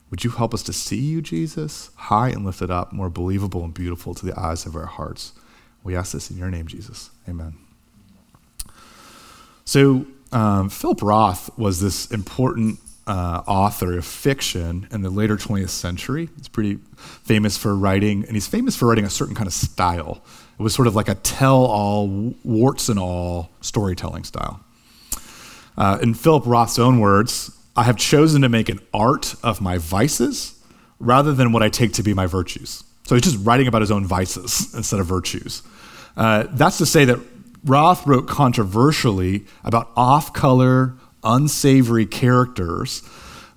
Would 0.09 0.25
you 0.25 0.31
help 0.31 0.53
us 0.53 0.61
to 0.63 0.73
see 0.73 0.99
you, 0.99 1.21
Jesus, 1.21 1.89
high 1.95 2.29
and 2.29 2.45
lifted 2.45 2.69
up, 2.69 2.91
more 2.91 3.09
believable 3.09 3.63
and 3.63 3.73
beautiful 3.73 4.13
to 4.13 4.25
the 4.25 4.37
eyes 4.37 4.65
of 4.65 4.75
our 4.75 4.85
hearts? 4.85 5.31
We 5.83 5.95
ask 5.95 6.11
this 6.11 6.29
in 6.29 6.37
your 6.37 6.51
name, 6.51 6.67
Jesus. 6.67 7.11
Amen. 7.27 7.57
So, 9.63 10.05
um, 10.33 10.69
Philip 10.69 11.01
Roth 11.01 11.57
was 11.57 11.79
this 11.79 12.11
important 12.11 12.79
uh, 13.07 13.41
author 13.47 13.97
of 13.97 14.05
fiction 14.05 14.87
in 14.91 15.01
the 15.01 15.09
later 15.09 15.37
20th 15.37 15.69
century. 15.69 16.29
He's 16.37 16.47
pretty 16.47 16.79
famous 16.97 17.57
for 17.57 17.75
writing, 17.75 18.25
and 18.25 18.35
he's 18.35 18.47
famous 18.47 18.75
for 18.75 18.87
writing 18.87 19.05
a 19.05 19.09
certain 19.09 19.35
kind 19.35 19.47
of 19.47 19.53
style. 19.53 20.23
It 20.61 20.63
was 20.63 20.75
sort 20.75 20.87
of 20.87 20.95
like 20.95 21.09
a 21.09 21.15
tell 21.15 21.65
all, 21.65 22.35
warts 22.43 22.87
and 22.87 22.99
all 22.99 23.49
storytelling 23.61 24.23
style. 24.25 24.59
Uh, 25.75 25.97
in 26.03 26.13
Philip 26.13 26.43
Roth's 26.45 26.77
own 26.77 26.99
words, 26.99 27.49
I 27.75 27.81
have 27.81 27.97
chosen 27.97 28.43
to 28.43 28.49
make 28.49 28.69
an 28.69 28.79
art 28.93 29.33
of 29.41 29.59
my 29.59 29.79
vices 29.79 30.63
rather 30.99 31.33
than 31.33 31.51
what 31.51 31.63
I 31.63 31.69
take 31.69 31.93
to 31.93 32.03
be 32.03 32.13
my 32.13 32.27
virtues. 32.27 32.83
So 33.05 33.15
he's 33.15 33.23
just 33.23 33.43
writing 33.43 33.65
about 33.65 33.81
his 33.81 33.89
own 33.89 34.05
vices 34.05 34.71
instead 34.75 34.99
of 34.99 35.07
virtues. 35.07 35.63
Uh, 36.15 36.45
that's 36.51 36.77
to 36.77 36.85
say 36.85 37.05
that 37.05 37.17
Roth 37.65 38.05
wrote 38.05 38.27
controversially 38.27 39.47
about 39.63 39.89
off 39.95 40.31
color, 40.31 40.93
unsavory 41.23 42.05
characters 42.05 43.01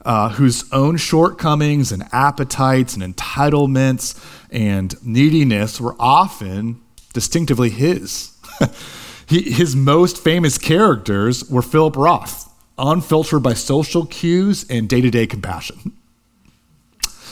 uh, 0.06 0.30
whose 0.30 0.70
own 0.72 0.96
shortcomings 0.96 1.92
and 1.92 2.04
appetites 2.12 2.94
and 2.96 3.02
entitlements 3.02 4.18
and 4.50 4.94
neediness 5.04 5.82
were 5.82 5.96
often 5.98 6.80
distinctively 7.14 7.70
his. 7.70 8.36
he, 9.26 9.50
his 9.50 9.74
most 9.74 10.18
famous 10.18 10.58
characters 10.58 11.48
were 11.48 11.62
Philip 11.62 11.96
Roth, 11.96 12.52
unfiltered 12.76 13.42
by 13.42 13.54
social 13.54 14.04
cues 14.04 14.66
and 14.68 14.86
day 14.86 15.00
to 15.00 15.10
day 15.10 15.26
compassion. 15.26 15.96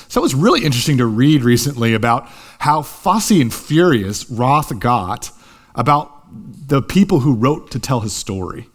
So 0.09 0.21
it 0.21 0.23
was 0.23 0.35
really 0.35 0.65
interesting 0.65 0.99
to 0.99 1.07
read 1.07 1.43
recently 1.43 1.95
about 1.95 2.29
how 2.59 2.83
fussy 2.83 3.41
and 3.41 3.53
furious 3.53 4.29
Roth 4.31 4.79
got 4.79 5.31
about 5.75 6.23
the 6.69 6.83
people 6.83 7.21
who 7.21 7.35
wrote 7.35 7.71
to 7.71 7.79
tell 7.79 8.01
his 8.01 8.13
story. 8.13 8.69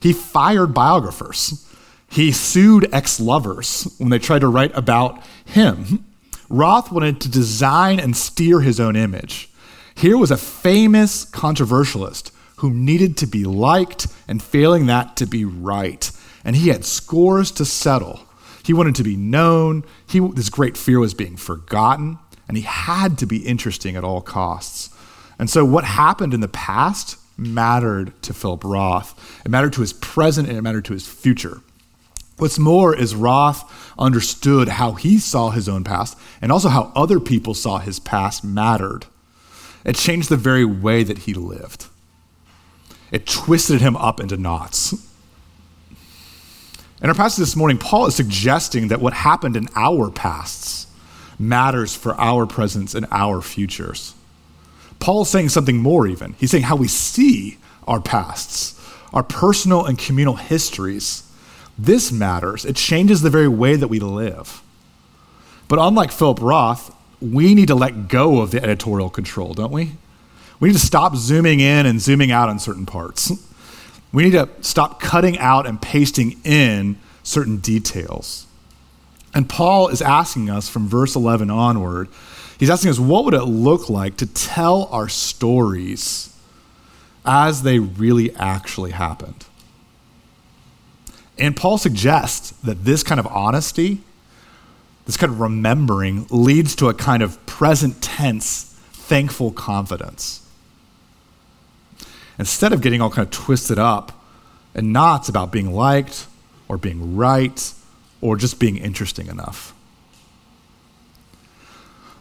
He 0.00 0.12
fired 0.12 0.72
biographers. 0.72 1.66
He 2.08 2.32
sued 2.32 2.88
ex 2.92 3.20
lovers 3.20 3.92
when 3.98 4.10
they 4.10 4.18
tried 4.18 4.40
to 4.40 4.48
write 4.48 4.70
about 4.76 5.22
him. 5.44 6.04
Roth 6.48 6.90
wanted 6.90 7.20
to 7.20 7.28
design 7.28 8.00
and 8.00 8.16
steer 8.16 8.60
his 8.60 8.80
own 8.80 8.96
image. 8.96 9.49
Here 10.00 10.16
was 10.16 10.30
a 10.30 10.38
famous 10.38 11.26
controversialist 11.26 12.32
who 12.56 12.72
needed 12.72 13.18
to 13.18 13.26
be 13.26 13.44
liked 13.44 14.06
and 14.26 14.42
failing 14.42 14.86
that 14.86 15.14
to 15.16 15.26
be 15.26 15.44
right. 15.44 16.10
And 16.42 16.56
he 16.56 16.70
had 16.70 16.86
scores 16.86 17.50
to 17.52 17.66
settle. 17.66 18.20
He 18.64 18.72
wanted 18.72 18.94
to 18.94 19.02
be 19.02 19.14
known. 19.14 19.84
He, 20.08 20.18
his 20.18 20.48
great 20.48 20.78
fear 20.78 20.98
was 21.00 21.12
being 21.12 21.36
forgotten, 21.36 22.18
and 22.48 22.56
he 22.56 22.62
had 22.62 23.18
to 23.18 23.26
be 23.26 23.46
interesting 23.46 23.94
at 23.94 24.02
all 24.02 24.22
costs. 24.22 24.88
And 25.38 25.50
so, 25.50 25.66
what 25.66 25.84
happened 25.84 26.32
in 26.32 26.40
the 26.40 26.48
past 26.48 27.18
mattered 27.36 28.14
to 28.22 28.32
Philip 28.32 28.64
Roth. 28.64 29.42
It 29.44 29.50
mattered 29.50 29.74
to 29.74 29.82
his 29.82 29.92
present 29.92 30.48
and 30.48 30.56
it 30.56 30.62
mattered 30.62 30.84
to 30.86 30.94
his 30.94 31.06
future. 31.06 31.60
What's 32.38 32.58
more 32.58 32.96
is 32.96 33.14
Roth 33.14 33.70
understood 33.98 34.68
how 34.68 34.92
he 34.92 35.18
saw 35.18 35.50
his 35.50 35.68
own 35.68 35.84
past 35.84 36.18
and 36.40 36.50
also 36.50 36.70
how 36.70 36.90
other 36.94 37.20
people 37.20 37.52
saw 37.52 37.78
his 37.78 37.98
past 37.98 38.44
mattered. 38.44 39.06
It 39.84 39.96
changed 39.96 40.28
the 40.28 40.36
very 40.36 40.64
way 40.64 41.02
that 41.02 41.18
he 41.18 41.34
lived. 41.34 41.86
It 43.10 43.26
twisted 43.26 43.80
him 43.80 43.96
up 43.96 44.20
into 44.20 44.36
knots. 44.36 44.92
In 47.02 47.08
our 47.08 47.14
passage 47.14 47.38
this 47.38 47.56
morning, 47.56 47.78
Paul 47.78 48.06
is 48.06 48.14
suggesting 48.14 48.88
that 48.88 49.00
what 49.00 49.12
happened 49.12 49.56
in 49.56 49.68
our 49.74 50.10
pasts 50.10 50.86
matters 51.38 51.96
for 51.96 52.14
our 52.20 52.46
presents 52.46 52.94
and 52.94 53.06
our 53.10 53.40
futures. 53.40 54.14
Paul's 54.98 55.30
saying 55.30 55.48
something 55.48 55.78
more, 55.78 56.06
even. 56.06 56.34
He's 56.34 56.50
saying 56.50 56.64
how 56.64 56.76
we 56.76 56.88
see 56.88 57.56
our 57.88 58.00
pasts, 58.00 58.78
our 59.14 59.22
personal 59.22 59.86
and 59.86 59.98
communal 59.98 60.34
histories 60.34 61.24
this 61.80 62.12
matters. 62.12 62.66
It 62.66 62.76
changes 62.76 63.22
the 63.22 63.30
very 63.30 63.48
way 63.48 63.74
that 63.74 63.88
we 63.88 64.00
live. 64.00 64.62
But 65.66 65.78
unlike 65.78 66.12
Philip 66.12 66.40
Roth, 66.42 66.94
we 67.20 67.54
need 67.54 67.68
to 67.68 67.74
let 67.74 68.08
go 68.08 68.40
of 68.40 68.50
the 68.50 68.62
editorial 68.62 69.10
control, 69.10 69.54
don't 69.54 69.72
we? 69.72 69.92
We 70.58 70.68
need 70.68 70.74
to 70.74 70.86
stop 70.86 71.16
zooming 71.16 71.60
in 71.60 71.86
and 71.86 72.00
zooming 72.00 72.30
out 72.30 72.48
on 72.48 72.58
certain 72.58 72.86
parts. 72.86 73.32
We 74.12 74.24
need 74.24 74.32
to 74.32 74.48
stop 74.60 75.00
cutting 75.00 75.38
out 75.38 75.66
and 75.66 75.80
pasting 75.80 76.40
in 76.44 76.98
certain 77.22 77.58
details. 77.58 78.46
And 79.34 79.48
Paul 79.48 79.88
is 79.88 80.02
asking 80.02 80.50
us 80.50 80.68
from 80.68 80.88
verse 80.88 81.14
11 81.14 81.50
onward, 81.50 82.08
he's 82.58 82.70
asking 82.70 82.90
us, 82.90 82.98
what 82.98 83.24
would 83.24 83.34
it 83.34 83.44
look 83.44 83.88
like 83.88 84.16
to 84.16 84.26
tell 84.26 84.88
our 84.90 85.08
stories 85.08 86.34
as 87.24 87.62
they 87.62 87.78
really 87.78 88.34
actually 88.34 88.90
happened? 88.90 89.44
And 91.38 91.56
Paul 91.56 91.78
suggests 91.78 92.50
that 92.62 92.84
this 92.84 93.02
kind 93.02 93.20
of 93.20 93.26
honesty, 93.28 94.02
this 95.10 95.16
kind 95.16 95.32
of 95.32 95.40
remembering, 95.40 96.24
leads 96.30 96.76
to 96.76 96.88
a 96.88 96.94
kind 96.94 97.20
of 97.20 97.44
present 97.44 98.00
tense, 98.00 98.62
thankful 98.92 99.50
confidence. 99.50 100.46
Instead 102.38 102.72
of 102.72 102.80
getting 102.80 103.00
all 103.00 103.10
kind 103.10 103.26
of 103.26 103.32
twisted 103.32 103.76
up 103.76 104.24
in 104.72 104.92
knots 104.92 105.28
about 105.28 105.50
being 105.50 105.72
liked 105.72 106.28
or 106.68 106.78
being 106.78 107.16
right 107.16 107.74
or 108.20 108.36
just 108.36 108.60
being 108.60 108.76
interesting 108.76 109.26
enough. 109.26 109.74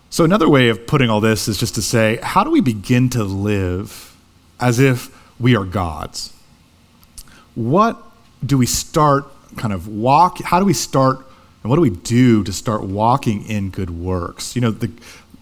So, 0.10 0.24
another 0.24 0.50
way 0.50 0.70
of 0.70 0.88
putting 0.88 1.12
all 1.12 1.22
this 1.22 1.48
is 1.48 1.60
just 1.60 1.76
to 1.76 1.84
say, 1.84 2.18
how 2.24 2.44
do 2.44 2.50
we 2.50 2.60
begin 2.60 3.08
to 3.10 3.24
live 3.24 4.18
as 4.60 4.80
if 4.80 5.16
we 5.40 5.56
are 5.56 5.64
God's? 5.64 6.34
What 7.54 8.02
do 8.44 8.58
we 8.58 8.66
start 8.66 9.26
kind 9.58 9.74
of 9.74 9.88
walk? 9.88 10.42
How 10.42 10.60
do 10.60 10.66
we 10.66 10.74
start 10.74 11.29
and 11.64 11.70
what 11.70 11.76
do 11.76 11.82
we 11.82 11.90
do 11.90 12.44
to 12.44 12.54
start 12.54 12.84
walking 12.84 13.46
in 13.46 13.70
good 13.70 13.90
works? 13.90 14.56
You 14.56 14.62
know, 14.62 14.72
the, 14.72 14.92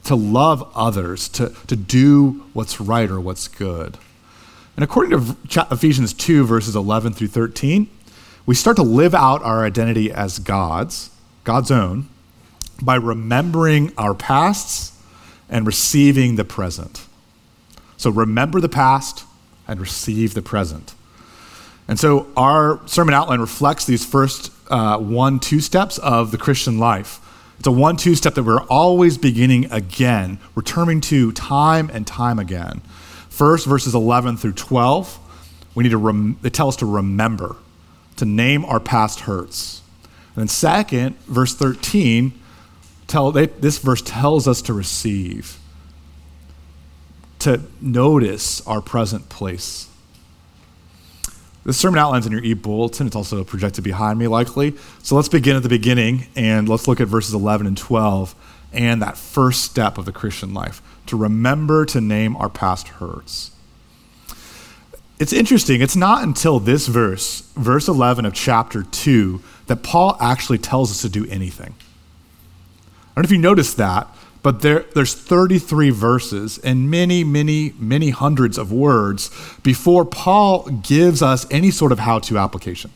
to 0.05 0.15
love 0.15 0.71
others, 0.73 1.29
to, 1.29 1.53
to 1.67 1.75
do 1.75 2.45
what's 2.53 2.81
right 2.81 3.09
or 3.09 3.19
what's 3.19 3.47
good. 3.47 3.97
And 4.75 4.83
according 4.83 5.19
to 5.19 5.67
Ephesians 5.71 6.13
2, 6.13 6.45
verses 6.45 6.75
11 6.75 7.13
through 7.13 7.27
13, 7.27 7.89
we 8.45 8.55
start 8.55 8.77
to 8.77 8.83
live 8.83 9.13
out 9.13 9.43
our 9.43 9.65
identity 9.65 10.11
as 10.11 10.39
God's, 10.39 11.11
God's 11.43 11.71
own, 11.71 12.07
by 12.81 12.95
remembering 12.95 13.91
our 13.97 14.13
pasts 14.13 14.93
and 15.49 15.65
receiving 15.65 16.35
the 16.35 16.45
present. 16.45 17.05
So 17.97 18.09
remember 18.09 18.61
the 18.61 18.69
past 18.69 19.25
and 19.67 19.79
receive 19.79 20.33
the 20.33 20.41
present. 20.41 20.93
And 21.87 21.99
so 21.99 22.27
our 22.37 22.79
sermon 22.87 23.13
outline 23.13 23.39
reflects 23.39 23.85
these 23.85 24.05
first 24.05 24.51
uh, 24.69 24.97
one, 24.97 25.39
two 25.39 25.59
steps 25.59 25.97
of 25.97 26.31
the 26.31 26.37
Christian 26.37 26.77
life. 26.79 27.19
It's 27.59 27.67
a 27.67 27.71
one, 27.71 27.97
two 27.97 28.15
step 28.15 28.35
that 28.35 28.43
we're 28.43 28.63
always 28.63 29.17
beginning 29.17 29.71
again, 29.71 30.39
returning 30.55 31.01
to 31.01 31.31
time 31.31 31.89
and 31.91 32.05
time 32.05 32.39
again. 32.39 32.81
First, 33.29 33.65
verses 33.65 33.95
11 33.95 34.37
through 34.37 34.53
12, 34.53 35.19
we 35.75 35.83
need 35.83 35.89
to 35.89 35.97
rem- 35.97 36.37
they 36.41 36.49
tell 36.49 36.67
us 36.67 36.75
to 36.77 36.85
remember, 36.85 37.55
to 38.17 38.25
name 38.25 38.65
our 38.65 38.79
past 38.79 39.21
hurts. 39.21 39.81
And 40.35 40.43
then, 40.43 40.47
second, 40.47 41.17
verse 41.25 41.55
13, 41.55 42.33
tell, 43.07 43.31
they, 43.31 43.47
this 43.47 43.79
verse 43.79 44.01
tells 44.01 44.47
us 44.47 44.61
to 44.63 44.73
receive, 44.73 45.57
to 47.39 47.61
notice 47.81 48.65
our 48.67 48.81
present 48.81 49.29
place 49.29 49.87
the 51.67 51.73
sermon 51.73 51.99
outline's 51.99 52.25
in 52.25 52.31
your 52.31 52.41
e-bulletin. 52.41 53.07
It's 53.07 53.15
also 53.15 53.43
projected 53.43 53.83
behind 53.83 54.17
me, 54.17 54.27
likely. 54.27 54.73
So 55.03 55.17
let's 55.17 55.27
begin 55.27 55.57
at 55.57 55.63
the 55.63 55.69
beginning 55.69 56.27
and 56.33 56.69
let's 56.69 56.87
look 56.87 57.01
at 57.01 57.09
verses 57.09 57.33
11 57.33 57.67
and 57.67 57.77
12 57.77 58.33
and 58.71 59.01
that 59.01 59.17
first 59.17 59.63
step 59.65 59.97
of 59.97 60.05
the 60.05 60.13
Christian 60.13 60.53
life 60.53 60.81
to 61.07 61.17
remember 61.17 61.85
to 61.87 61.99
name 61.99 62.37
our 62.37 62.47
past 62.47 62.87
hurts. 62.87 63.51
It's 65.19 65.33
interesting. 65.33 65.81
It's 65.81 65.97
not 65.97 66.23
until 66.23 66.61
this 66.61 66.87
verse, 66.87 67.41
verse 67.57 67.89
11 67.89 68.25
of 68.25 68.33
chapter 68.33 68.83
2, 68.83 69.41
that 69.65 69.83
Paul 69.83 70.15
actually 70.21 70.59
tells 70.59 70.89
us 70.89 71.01
to 71.01 71.09
do 71.09 71.29
anything. 71.29 71.75
I 73.11 73.15
don't 73.15 73.23
know 73.23 73.27
if 73.27 73.31
you 73.31 73.39
noticed 73.39 73.75
that, 73.75 74.07
but 74.47 74.61
there, 74.61 74.85
there's 74.95 75.13
33 75.13 75.89
verses 75.89 76.57
and 76.59 76.89
many, 76.89 77.25
many, 77.25 77.73
many 77.77 78.11
hundreds 78.11 78.57
of 78.57 78.71
words 78.71 79.29
before 79.61 80.05
Paul 80.05 80.69
gives 80.69 81.21
us 81.21 81.45
any 81.51 81.69
sort 81.69 81.91
of 81.91 81.99
how 81.99 82.19
to 82.19 82.37
application. 82.37 82.91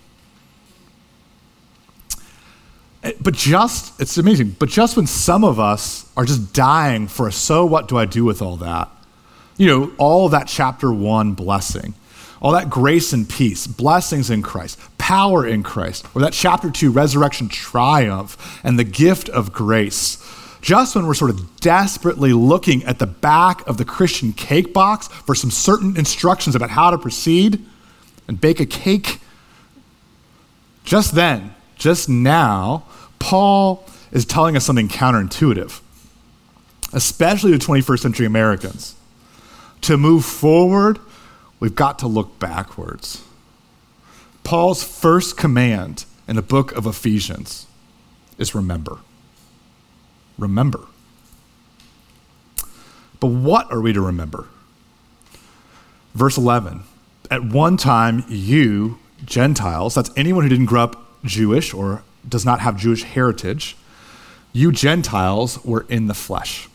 Eh, 3.03 3.11
but 3.19 3.33
just, 3.33 3.99
it's 3.99 4.17
amazing, 4.17 4.55
but 4.59 4.69
just 4.69 4.95
when 4.95 5.05
some 5.05 5.43
of 5.43 5.59
us 5.59 6.09
are 6.15 6.23
just 6.23 6.53
dying 6.53 7.09
for 7.09 7.27
a 7.27 7.33
so 7.33 7.65
what 7.65 7.89
do 7.89 7.97
I 7.97 8.05
do 8.05 8.23
with 8.23 8.41
all 8.41 8.55
that? 8.55 8.89
You 9.57 9.67
know, 9.67 9.91
all 9.97 10.29
that 10.29 10.47
chapter 10.47 10.89
one 10.89 11.33
blessing, 11.33 11.95
all 12.41 12.53
that 12.53 12.69
grace 12.69 13.11
and 13.11 13.27
peace, 13.27 13.67
blessings 13.67 14.29
in 14.29 14.41
Christ, 14.41 14.79
power 14.97 15.45
in 15.45 15.63
Christ, 15.63 16.05
or 16.15 16.21
that 16.21 16.31
chapter 16.31 16.71
two 16.71 16.91
resurrection 16.91 17.49
triumph 17.49 18.61
and 18.63 18.79
the 18.79 18.85
gift 18.85 19.27
of 19.27 19.51
grace 19.51 20.15
just 20.61 20.95
when 20.95 21.07
we're 21.07 21.15
sort 21.15 21.31
of 21.31 21.59
desperately 21.59 22.33
looking 22.33 22.83
at 22.83 22.99
the 22.99 23.07
back 23.07 23.67
of 23.67 23.77
the 23.77 23.85
Christian 23.85 24.31
cake 24.31 24.73
box 24.73 25.07
for 25.07 25.33
some 25.33 25.49
certain 25.51 25.97
instructions 25.97 26.55
about 26.55 26.69
how 26.69 26.91
to 26.91 26.97
proceed 26.97 27.65
and 28.27 28.39
bake 28.39 28.59
a 28.59 28.65
cake, 28.65 29.19
just 30.83 31.15
then, 31.15 31.53
just 31.75 32.07
now, 32.07 32.83
Paul 33.17 33.85
is 34.11 34.25
telling 34.25 34.55
us 34.55 34.65
something 34.65 34.87
counterintuitive, 34.87 35.81
especially 36.93 37.57
to 37.57 37.57
21st 37.57 37.99
century 37.99 38.25
Americans. 38.25 38.95
To 39.81 39.97
move 39.97 40.23
forward, 40.25 40.99
we've 41.59 41.75
got 41.75 41.97
to 41.99 42.07
look 42.07 42.37
backwards. 42.37 43.23
Paul's 44.43 44.83
first 44.83 45.37
command 45.37 46.05
in 46.27 46.35
the 46.35 46.41
book 46.41 46.71
of 46.73 46.85
Ephesians 46.85 47.65
is 48.37 48.53
remember 48.53 48.99
remember. 50.37 50.81
But 53.19 53.27
what 53.27 53.71
are 53.71 53.79
we 53.79 53.93
to 53.93 54.01
remember? 54.01 54.47
Verse 56.13 56.37
11 56.37 56.83
At 57.29 57.43
one 57.43 57.77
time, 57.77 58.25
you, 58.27 58.99
Gentiles, 59.23 59.95
that's 59.95 60.09
anyone 60.17 60.43
who 60.43 60.49
didn't 60.49 60.65
grow 60.65 60.83
up 60.83 61.23
Jewish 61.23 61.73
or 61.73 62.03
does 62.27 62.45
not 62.45 62.59
have 62.61 62.77
Jewish 62.77 63.03
heritage, 63.03 63.77
you 64.53 64.71
Gentiles 64.71 65.63
were 65.63 65.85
in 65.87 66.07
the 66.07 66.13
flesh. 66.13 66.67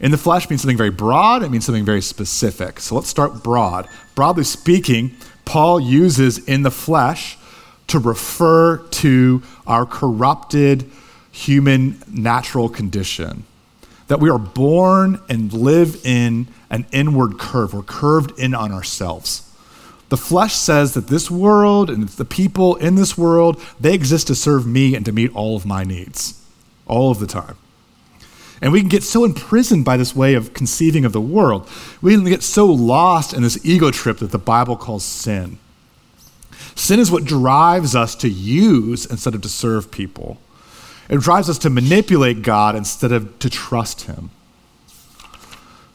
In 0.00 0.10
the 0.10 0.18
flesh 0.18 0.50
means 0.50 0.62
something 0.62 0.76
very 0.76 0.90
broad, 0.90 1.42
it 1.42 1.50
means 1.50 1.64
something 1.64 1.84
very 1.84 2.02
specific. 2.02 2.80
So 2.80 2.94
let's 2.94 3.08
start 3.08 3.42
broad. 3.42 3.88
Broadly 4.14 4.44
speaking, 4.44 5.16
Paul 5.44 5.80
uses 5.80 6.38
in 6.38 6.62
the 6.62 6.70
flesh 6.70 7.38
to 7.86 7.98
refer 7.98 8.78
to 8.78 9.42
our 9.66 9.86
corrupted, 9.86 10.90
human 11.34 12.00
natural 12.08 12.68
condition. 12.68 13.44
That 14.06 14.20
we 14.20 14.30
are 14.30 14.38
born 14.38 15.20
and 15.28 15.52
live 15.52 16.04
in 16.06 16.46
an 16.70 16.86
inward 16.92 17.38
curve. 17.38 17.74
We're 17.74 17.82
curved 17.82 18.38
in 18.38 18.54
on 18.54 18.70
ourselves. 18.70 19.50
The 20.10 20.16
flesh 20.16 20.54
says 20.54 20.94
that 20.94 21.08
this 21.08 21.30
world 21.30 21.90
and 21.90 22.08
the 22.08 22.24
people 22.24 22.76
in 22.76 22.94
this 22.94 23.18
world, 23.18 23.60
they 23.80 23.94
exist 23.94 24.28
to 24.28 24.34
serve 24.36 24.64
me 24.64 24.94
and 24.94 25.04
to 25.06 25.12
meet 25.12 25.34
all 25.34 25.56
of 25.56 25.66
my 25.66 25.82
needs, 25.82 26.40
all 26.86 27.10
of 27.10 27.18
the 27.18 27.26
time. 27.26 27.56
And 28.62 28.70
we 28.70 28.78
can 28.78 28.88
get 28.88 29.02
so 29.02 29.24
imprisoned 29.24 29.84
by 29.84 29.96
this 29.96 30.14
way 30.14 30.34
of 30.34 30.54
conceiving 30.54 31.04
of 31.04 31.12
the 31.12 31.20
world. 31.20 31.68
We 32.00 32.14
can 32.14 32.24
get 32.24 32.44
so 32.44 32.66
lost 32.66 33.34
in 33.34 33.42
this 33.42 33.58
ego 33.64 33.90
trip 33.90 34.18
that 34.18 34.30
the 34.30 34.38
Bible 34.38 34.76
calls 34.76 35.04
sin. 35.04 35.58
Sin 36.76 37.00
is 37.00 37.10
what 37.10 37.24
drives 37.24 37.96
us 37.96 38.14
to 38.16 38.28
use 38.28 39.04
instead 39.06 39.34
of 39.34 39.42
to 39.42 39.48
serve 39.48 39.90
people. 39.90 40.38
It 41.08 41.20
drives 41.20 41.48
us 41.48 41.58
to 41.58 41.70
manipulate 41.70 42.42
God 42.42 42.76
instead 42.76 43.12
of 43.12 43.38
to 43.40 43.50
trust 43.50 44.02
Him. 44.02 44.30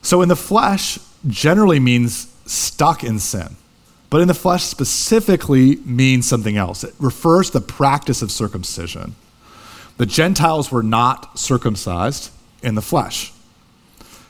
So, 0.01 0.22
in 0.22 0.30
the 0.30 0.36
flesh, 0.36 1.00
generally 1.28 1.80
means 1.80 2.34
stuck 2.46 3.04
in 3.04 3.20
sin. 3.20 3.56
But 4.10 4.22
in 4.22 4.28
the 4.28 4.34
flesh 4.34 4.63
specifically 4.63 5.78
means 5.78 6.28
something 6.28 6.58
else. 6.58 6.84
It 6.84 6.94
refers 7.00 7.51
to 7.51 7.60
the 7.60 7.66
practice 7.66 8.22
of 8.22 8.32
circumcision. 8.32 9.16
The 9.98 10.06
Gentiles 10.06 10.72
were 10.72 10.82
not 10.82 11.38
circumcised 11.38 12.32
in 12.63 12.75
the 12.75 12.82
flesh. 12.82 13.32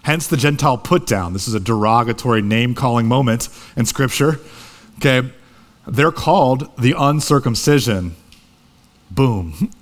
Hence 0.04 0.28
the 0.28 0.38
Gentile 0.38 0.78
put 0.78 1.06
down. 1.06 1.34
This 1.34 1.48
is 1.48 1.54
a 1.54 1.60
derogatory 1.60 2.42
name 2.42 2.74
calling 2.74 3.08
moment 3.08 3.48
in 3.78 3.86
Scripture. 3.86 4.40
Okay, 4.98 5.32
they're 5.88 6.12
called 6.12 6.76
the 6.78 6.96
uncircumcision. 6.98 8.16
Boom. 9.12 9.72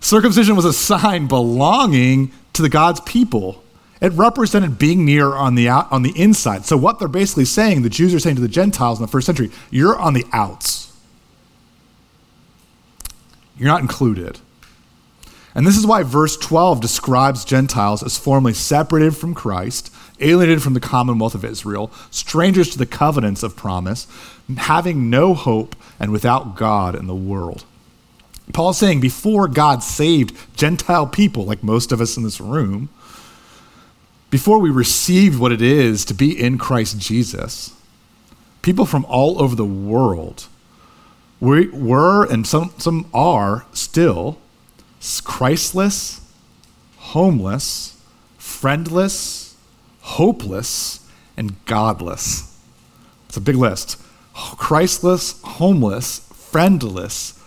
Circumcision 0.00 0.56
was 0.56 0.64
a 0.64 0.72
sign 0.72 1.26
belonging 1.26 2.32
to 2.54 2.62
the 2.62 2.68
God's 2.68 3.00
people. 3.00 3.62
It 4.00 4.12
represented 4.14 4.78
being 4.78 5.04
near 5.04 5.34
on 5.34 5.54
the 5.54 5.68
out, 5.68 5.92
on 5.92 6.02
the 6.02 6.18
inside. 6.18 6.64
So 6.64 6.76
what 6.76 6.98
they're 6.98 7.08
basically 7.08 7.44
saying, 7.44 7.82
the 7.82 7.90
Jews 7.90 8.14
are 8.14 8.18
saying 8.18 8.36
to 8.36 8.42
the 8.42 8.48
Gentiles 8.48 8.98
in 8.98 9.02
the 9.02 9.10
first 9.10 9.26
century, 9.26 9.50
you're 9.70 9.98
on 9.98 10.14
the 10.14 10.24
outs. 10.32 10.96
You're 13.58 13.68
not 13.68 13.82
included. 13.82 14.38
And 15.54 15.66
this 15.66 15.76
is 15.76 15.86
why 15.86 16.02
verse 16.02 16.36
12 16.38 16.80
describes 16.80 17.44
Gentiles 17.44 18.02
as 18.02 18.16
formerly 18.16 18.54
separated 18.54 19.16
from 19.16 19.34
Christ, 19.34 19.92
alienated 20.20 20.62
from 20.62 20.72
the 20.74 20.80
commonwealth 20.80 21.34
of 21.34 21.44
Israel, 21.44 21.92
strangers 22.10 22.70
to 22.70 22.78
the 22.78 22.86
covenants 22.86 23.42
of 23.42 23.56
promise, 23.56 24.06
having 24.56 25.10
no 25.10 25.34
hope 25.34 25.76
and 25.98 26.10
without 26.10 26.56
God 26.56 26.94
in 26.94 27.06
the 27.06 27.14
world. 27.14 27.64
Paul's 28.52 28.78
saying 28.78 29.00
before 29.00 29.48
God 29.48 29.82
saved 29.82 30.36
Gentile 30.56 31.06
people, 31.06 31.44
like 31.44 31.62
most 31.62 31.92
of 31.92 32.00
us 32.00 32.16
in 32.16 32.22
this 32.22 32.40
room, 32.40 32.88
before 34.30 34.58
we 34.58 34.70
received 34.70 35.38
what 35.38 35.52
it 35.52 35.62
is 35.62 36.04
to 36.06 36.14
be 36.14 36.38
in 36.38 36.58
Christ 36.58 36.98
Jesus, 36.98 37.74
people 38.62 38.86
from 38.86 39.04
all 39.06 39.42
over 39.42 39.56
the 39.56 39.64
world 39.64 40.46
we 41.40 41.68
were, 41.68 42.24
and 42.30 42.46
some, 42.46 42.72
some 42.76 43.08
are 43.14 43.64
still, 43.72 44.38
Christless, 45.24 46.20
homeless, 46.98 48.00
friendless, 48.36 49.56
hopeless, 50.02 51.08
and 51.38 51.64
godless. 51.64 52.58
It's 53.26 53.38
a 53.38 53.40
big 53.40 53.56
list. 53.56 54.00
Christless, 54.34 55.40
homeless, 55.42 56.28
friendless, 56.34 57.39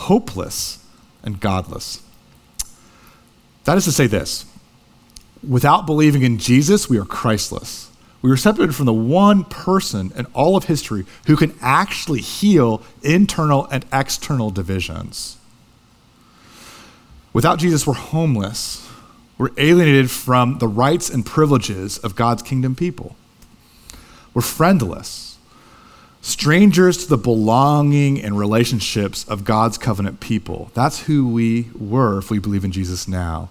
hopeless, 0.00 0.84
and 1.22 1.40
godless. 1.40 2.02
That 3.64 3.76
is 3.76 3.84
to 3.84 3.92
say, 3.92 4.06
this 4.06 4.46
without 5.46 5.86
believing 5.86 6.22
in 6.22 6.38
Jesus, 6.38 6.88
we 6.88 6.98
are 6.98 7.04
Christless. 7.04 7.90
We 8.22 8.30
are 8.30 8.36
separated 8.36 8.74
from 8.74 8.86
the 8.86 8.92
one 8.92 9.44
person 9.44 10.12
in 10.14 10.26
all 10.34 10.56
of 10.56 10.64
history 10.64 11.06
who 11.26 11.36
can 11.36 11.54
actually 11.62 12.20
heal 12.20 12.82
internal 13.02 13.66
and 13.66 13.84
external 13.92 14.50
divisions. 14.50 15.38
Without 17.32 17.58
Jesus, 17.58 17.86
we're 17.86 17.94
homeless. 17.94 18.86
We're 19.38 19.50
alienated 19.56 20.10
from 20.10 20.58
the 20.58 20.68
rights 20.68 21.08
and 21.08 21.24
privileges 21.24 21.96
of 21.98 22.14
God's 22.14 22.42
kingdom 22.42 22.74
people. 22.74 23.16
We're 24.34 24.42
friendless, 24.42 25.29
strangers 26.22 26.98
to 26.98 27.08
the 27.08 27.16
belonging 27.16 28.20
and 28.20 28.38
relationships 28.38 29.24
of 29.28 29.44
God's 29.44 29.78
covenant 29.78 30.20
people. 30.20 30.70
That's 30.74 31.00
who 31.02 31.28
we 31.28 31.70
were 31.78 32.18
if 32.18 32.30
we 32.30 32.38
believe 32.38 32.64
in 32.64 32.72
Jesus 32.72 33.08
now. 33.08 33.50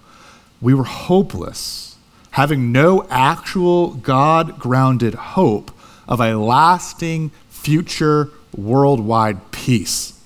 We 0.60 0.74
were 0.74 0.84
hopeless, 0.84 1.96
having 2.32 2.70
no 2.72 3.06
actual 3.10 3.94
God 3.94 4.58
grounded 4.58 5.14
hope 5.14 5.72
of 6.06 6.20
a 6.20 6.34
lasting 6.34 7.30
future 7.48 8.30
worldwide 8.56 9.50
peace. 9.52 10.16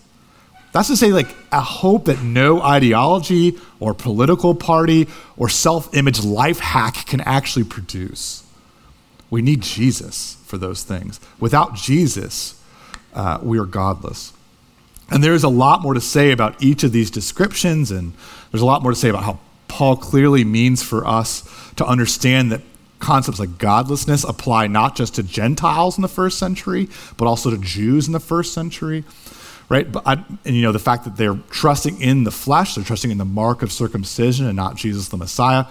That's 0.73 0.89
to 0.89 0.97
say, 0.97 1.13
like, 1.13 1.29
a 1.53 1.61
hope 1.61 2.07
that 2.07 2.23
no 2.23 2.61
ideology 2.61 3.57
or 3.79 3.95
political 3.95 4.57
party 4.57 5.07
or 5.37 5.49
self 5.49 5.95
image 5.95 6.25
life 6.25 6.59
hack 6.59 7.07
can 7.07 7.21
actually 7.21 7.65
produce. 7.65 8.43
We 9.31 9.41
need 9.41 9.63
Jesus 9.63 10.35
for 10.55 10.59
those 10.59 10.85
things. 10.85 11.19
Without 11.41 11.75
Jesus, 11.75 12.63
uh, 13.13 13.39
we 13.43 13.59
are 13.59 13.65
godless. 13.65 14.33
And 15.11 15.23
there's 15.23 15.43
a 15.43 15.49
lot 15.49 15.83
more 15.83 15.95
to 15.95 16.01
say 16.01 16.31
about 16.31 16.63
each 16.63 16.85
of 16.85 16.93
these 16.93 17.11
descriptions, 17.11 17.91
and 17.91 18.13
there's 18.53 18.63
a 18.63 18.67
lot 18.67 18.83
more 18.83 18.93
to 18.93 18.97
say 18.97 19.09
about 19.09 19.25
how 19.25 19.41
Paul 19.67 19.97
clearly 19.97 20.45
means 20.45 20.81
for 20.81 21.05
us 21.05 21.43
to 21.75 21.85
understand 21.85 22.53
that 22.53 22.61
concepts 23.01 23.41
like 23.41 23.59
godlessness 23.59 24.23
apply 24.23 24.69
not 24.69 24.95
just 24.95 25.17
to 25.17 25.25
Gentiles 25.25 25.99
in 25.99 26.03
the 26.03 26.09
first 26.09 26.39
century, 26.39 26.89
but 27.17 27.27
also 27.27 27.51
to 27.51 27.59
Jews 27.59 28.07
in 28.07 28.13
the 28.13 28.21
first 28.21 28.55
century 28.55 29.05
right? 29.71 29.91
But 29.91 30.03
I, 30.07 30.23
and 30.45 30.55
you 30.55 30.61
know 30.61 30.73
the 30.73 30.79
fact 30.79 31.05
that 31.05 31.17
they're 31.17 31.39
trusting 31.49 31.99
in 31.99 32.25
the 32.25 32.31
flesh, 32.31 32.75
they're 32.75 32.85
trusting 32.85 33.11
in 33.11 33.17
the 33.17 33.25
mark 33.25 33.63
of 33.63 33.73
circumcision 33.73 34.47
and 34.47 34.55
not 34.55 34.77
Jesus 34.77 35.09
the 35.09 35.17
Messiah. 35.17 35.65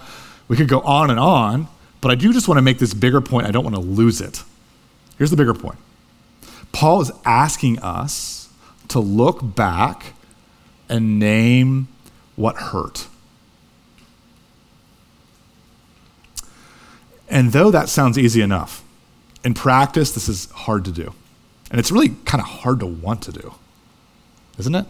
We 0.48 0.56
could 0.56 0.68
go 0.68 0.80
on 0.80 1.10
and 1.10 1.20
on, 1.20 1.68
but 2.00 2.10
I 2.10 2.16
do 2.16 2.32
just 2.32 2.48
want 2.48 2.58
to 2.58 2.62
make 2.62 2.78
this 2.78 2.92
bigger 2.92 3.22
point. 3.22 3.46
I 3.46 3.50
don't 3.50 3.64
want 3.64 3.76
to 3.76 3.80
lose 3.80 4.20
it. 4.20 4.42
Here's 5.18 5.30
the 5.30 5.36
bigger 5.36 5.54
point. 5.54 5.78
Paul 6.72 7.00
is 7.00 7.12
asking 7.24 7.78
us 7.80 8.48
to 8.88 8.98
look 9.00 9.54
back 9.54 10.14
and 10.88 11.18
name 11.18 11.88
what 12.36 12.56
hurt. 12.56 13.06
And 17.28 17.52
though 17.52 17.70
that 17.70 17.88
sounds 17.88 18.18
easy 18.18 18.42
enough, 18.42 18.84
in 19.44 19.54
practice, 19.54 20.12
this 20.12 20.28
is 20.28 20.50
hard 20.50 20.84
to 20.84 20.92
do. 20.92 21.12
And 21.70 21.80
it's 21.80 21.90
really 21.90 22.10
kind 22.24 22.40
of 22.40 22.46
hard 22.48 22.80
to 22.80 22.86
want 22.86 23.22
to 23.22 23.32
do 23.32 23.54
isn't 24.58 24.74
it? 24.74 24.86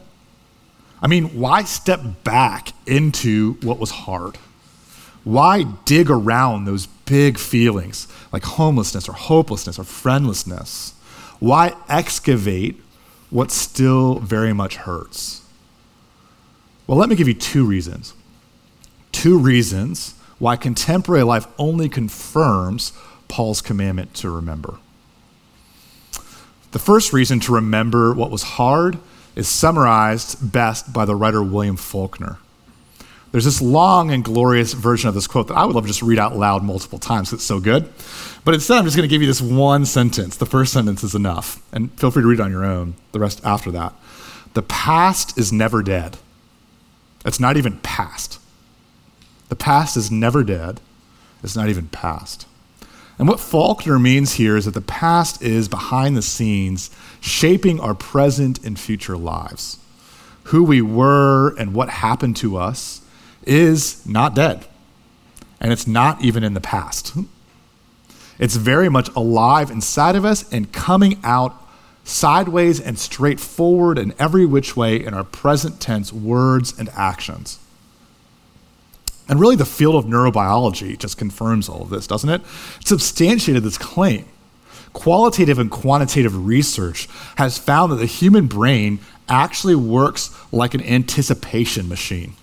I 1.01 1.07
mean, 1.07 1.39
why 1.39 1.65
step 1.65 2.01
back 2.25 2.73
into 2.87 3.55
what 3.63 3.79
was 3.79 3.91
hard? 3.91 4.39
Why 5.25 5.63
dig 5.85 6.11
around 6.11 6.65
those 6.65 6.87
big 6.87 7.39
feelings 7.39 8.07
like 8.33 8.45
homelessness 8.45 9.09
or 9.09 9.13
hopelessness 9.15 9.79
or 9.79 9.85
friendlessness? 9.85 10.93
Why 11.41 11.75
excavate 11.89 12.81
what 13.31 13.51
still 13.51 14.21
very 14.21 14.53
much 14.53 14.77
hurts? 14.77 15.43
Well, 16.87 16.99
let 16.99 17.09
me 17.09 17.17
give 17.17 17.29
you 17.29 17.35
two 17.35 17.65
reasons. 17.65 18.13
Two 19.13 19.39
reasons 19.39 20.15
why 20.39 20.57
contemporary 20.57 21.23
life 21.23 21.47
only 21.59 21.89
confirms 21.89 22.93
Paul's 23.29 23.63
commandment 23.63 24.13
to 24.15 24.29
remember. 24.29 24.77
The 26.73 26.79
first 26.79 27.13
reason 27.13 27.41
to 27.41 27.55
remember 27.55 28.13
what 28.13 28.31
was 28.31 28.43
hard 28.43 28.99
is 29.37 29.49
summarized 29.49 30.53
best 30.53 30.93
by 30.93 31.05
the 31.05 31.15
writer 31.15 31.43
William 31.43 31.77
Faulkner. 31.77 32.39
There's 33.35 33.45
this 33.45 33.61
long 33.61 34.13
and 34.13 34.23
glorious 34.23 34.75
version 34.75 35.09
of 35.09 35.15
this 35.17 35.27
quote 35.27 35.49
that 35.49 35.57
I 35.57 35.65
would 35.65 35.75
love 35.75 35.83
to 35.83 35.89
just 35.89 36.03
read 36.03 36.21
out 36.21 36.37
loud 36.37 36.63
multiple 36.63 37.01
times. 37.01 37.33
It's 37.33 37.43
so 37.43 37.59
good. 37.59 37.93
But 38.45 38.55
instead, 38.55 38.79
I'm 38.79 38.85
just 38.85 38.97
going 38.97 39.09
to 39.09 39.13
give 39.13 39.23
you 39.23 39.27
this 39.27 39.43
one 39.43 39.87
sentence. 39.87 40.37
The 40.37 40.47
first 40.47 40.73
sentence 40.73 41.03
is 41.03 41.17
enough. 41.17 41.61
And 41.73 41.91
feel 41.99 42.13
free 42.13 42.23
to 42.23 42.29
read 42.29 42.39
it 42.39 42.43
on 42.45 42.53
your 42.53 42.65
own, 42.65 42.95
the 43.11 43.19
rest 43.19 43.41
after 43.45 43.73
that. 43.73 43.93
The 44.53 44.63
past 44.63 45.37
is 45.37 45.53
never 45.53 45.83
dead. 45.83 46.17
It's 47.27 47.41
not 47.41 47.57
even 47.57 47.79
past. 47.79 48.39
The 49.49 49.57
past 49.57 49.97
is 49.97 50.13
never 50.13 50.45
dead. 50.45 50.81
It's 51.43 51.57
not 51.57 51.69
even 51.69 51.89
past. 51.89 52.47
And 53.19 53.27
what 53.27 53.41
Faulkner 53.41 53.99
means 53.99 54.35
here 54.35 54.57
is 54.57 54.67
that 54.67 54.75
the 54.75 54.81
past 54.81 55.43
is 55.43 55.67
behind 55.67 56.17
the 56.17 56.23
scenes 56.23 56.89
shaping 57.21 57.81
our 57.81 57.97
present 57.97 58.65
and 58.65 58.79
future 58.79 59.17
lives. 59.17 59.81
Who 60.45 60.63
we 60.63 60.81
were 60.81 61.53
and 61.59 61.75
what 61.75 61.89
happened 61.89 62.37
to 62.37 62.57
us 62.57 63.01
is 63.47 64.05
not 64.07 64.35
dead, 64.35 64.67
and 65.61 65.73
it's 65.73 65.87
not 65.87 66.23
even 66.23 66.45
in 66.45 66.55
the 66.55 66.61
past. 66.61 67.15
It's 68.39 68.57
very 68.57 68.89
much 68.89 69.09
alive 69.15 69.71
inside 69.71 70.17
of 70.17 70.25
us 70.25 70.51
and 70.53 70.73
coming 70.73 71.21
out 71.23 71.55
sideways 72.05 72.81
and 72.81 72.99
straightforward 72.99 73.99
in 73.99 74.13
every 74.19 74.45
which 74.45 74.77
way 74.77 75.03
in 75.03 75.15
our 75.15 75.25
present 75.25 75.81
tense 75.81 76.13
words 76.13 76.79
and 76.79 76.89
actions. 76.91 77.59
And 79.29 79.41
really, 79.41 79.57
the 79.57 79.65
field 79.65 79.95
of 79.95 80.05
neurobiology 80.05 80.99
just 80.99 81.17
confirms 81.17 81.69
all 81.69 81.83
of 81.83 81.91
this, 81.91 82.07
doesn't 82.07 82.29
it? 82.29 82.43
It 82.81 82.87
substantiated 82.87 83.63
this 83.63 83.79
claim 83.79 84.27
qualitative 84.93 85.59
and 85.59 85.73
quantitative 85.73 86.47
research 86.47 87.09
has 87.37 87.59
found 87.59 87.91
that 87.91 87.97
the 87.97 88.07
human 88.07 88.47
brain 88.47 89.01
actually 89.29 89.75
works 89.75 90.31
like 90.53 90.73
an 90.73 90.83
anticipation 90.83 91.89
machine. 91.89 92.35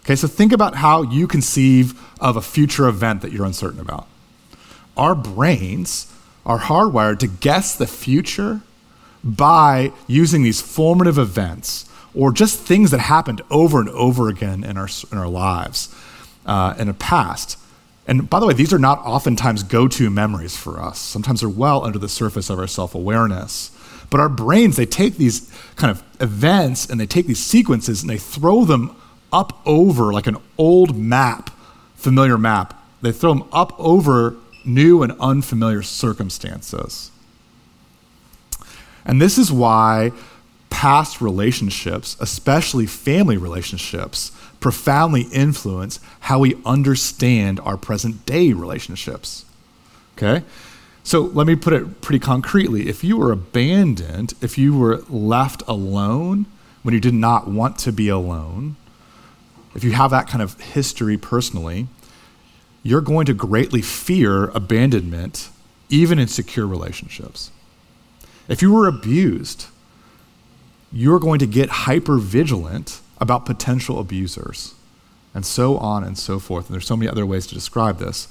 Okay, 0.00 0.16
so 0.16 0.26
think 0.26 0.52
about 0.52 0.76
how 0.76 1.02
you 1.02 1.26
conceive 1.26 2.00
of 2.20 2.36
a 2.36 2.42
future 2.42 2.88
event 2.88 3.22
that 3.22 3.32
you're 3.32 3.46
uncertain 3.46 3.80
about. 3.80 4.06
Our 4.96 5.14
brains 5.14 6.12
are 6.44 6.58
hardwired 6.58 7.18
to 7.20 7.26
guess 7.26 7.76
the 7.76 7.86
future 7.86 8.62
by 9.22 9.92
using 10.06 10.42
these 10.42 10.60
formative 10.60 11.18
events 11.18 11.88
or 12.14 12.32
just 12.32 12.60
things 12.60 12.90
that 12.90 13.00
happened 13.00 13.42
over 13.50 13.78
and 13.78 13.88
over 13.90 14.28
again 14.28 14.64
in 14.64 14.76
our, 14.76 14.88
in 15.12 15.18
our 15.18 15.28
lives 15.28 15.94
uh, 16.46 16.74
in 16.78 16.88
the 16.88 16.94
past. 16.94 17.58
And 18.06 18.28
by 18.28 18.40
the 18.40 18.46
way, 18.46 18.54
these 18.54 18.72
are 18.72 18.78
not 18.78 18.98
oftentimes 19.00 19.62
go 19.62 19.86
to 19.86 20.10
memories 20.10 20.56
for 20.56 20.80
us. 20.80 20.98
Sometimes 20.98 21.40
they're 21.40 21.48
well 21.48 21.84
under 21.84 21.98
the 21.98 22.08
surface 22.08 22.50
of 22.50 22.58
our 22.58 22.66
self 22.66 22.94
awareness. 22.94 23.70
But 24.08 24.18
our 24.18 24.28
brains, 24.28 24.76
they 24.76 24.86
take 24.86 25.16
these 25.16 25.52
kind 25.76 25.90
of 25.90 26.02
events 26.20 26.90
and 26.90 26.98
they 26.98 27.06
take 27.06 27.26
these 27.26 27.38
sequences 27.38 28.00
and 28.00 28.10
they 28.10 28.18
throw 28.18 28.64
them 28.64 28.96
up 29.32 29.60
over 29.66 30.12
like 30.12 30.26
an 30.26 30.36
old 30.58 30.96
map, 30.96 31.50
familiar 31.94 32.38
map. 32.38 32.82
They 33.02 33.12
throw 33.12 33.34
them 33.34 33.48
up 33.52 33.78
over 33.78 34.36
new 34.64 35.02
and 35.02 35.12
unfamiliar 35.20 35.82
circumstances. 35.82 37.10
And 39.04 39.20
this 39.20 39.38
is 39.38 39.50
why 39.50 40.12
past 40.68 41.20
relationships, 41.20 42.16
especially 42.20 42.86
family 42.86 43.36
relationships, 43.36 44.32
profoundly 44.60 45.22
influence 45.32 46.00
how 46.20 46.38
we 46.38 46.56
understand 46.64 47.58
our 47.60 47.76
present 47.76 48.24
day 48.26 48.52
relationships. 48.52 49.44
Okay? 50.16 50.44
So 51.02 51.22
let 51.22 51.46
me 51.46 51.56
put 51.56 51.72
it 51.72 52.02
pretty 52.02 52.18
concretely. 52.18 52.88
If 52.88 53.02
you 53.02 53.16
were 53.16 53.32
abandoned, 53.32 54.34
if 54.40 54.58
you 54.58 54.78
were 54.78 55.02
left 55.08 55.62
alone 55.66 56.46
when 56.82 56.94
you 56.94 57.00
did 57.00 57.14
not 57.14 57.48
want 57.48 57.78
to 57.78 57.92
be 57.92 58.08
alone, 58.08 58.76
if 59.74 59.84
you 59.84 59.92
have 59.92 60.10
that 60.10 60.26
kind 60.26 60.42
of 60.42 60.58
history 60.60 61.16
personally, 61.16 61.86
you're 62.82 63.00
going 63.00 63.26
to 63.26 63.34
greatly 63.34 63.82
fear 63.82 64.46
abandonment, 64.48 65.50
even 65.88 66.18
in 66.18 66.28
secure 66.28 66.66
relationships. 66.66 67.50
If 68.48 68.62
you 68.62 68.72
were 68.72 68.86
abused, 68.86 69.66
you're 70.92 71.20
going 71.20 71.38
to 71.38 71.46
get 71.46 71.68
hyper 71.70 72.16
vigilant 72.16 73.00
about 73.20 73.46
potential 73.46 73.98
abusers, 73.98 74.74
and 75.34 75.44
so 75.46 75.76
on 75.76 76.02
and 76.02 76.18
so 76.18 76.38
forth. 76.38 76.66
And 76.66 76.74
there's 76.74 76.86
so 76.86 76.96
many 76.96 77.08
other 77.08 77.26
ways 77.26 77.46
to 77.48 77.54
describe 77.54 77.98
this. 77.98 78.28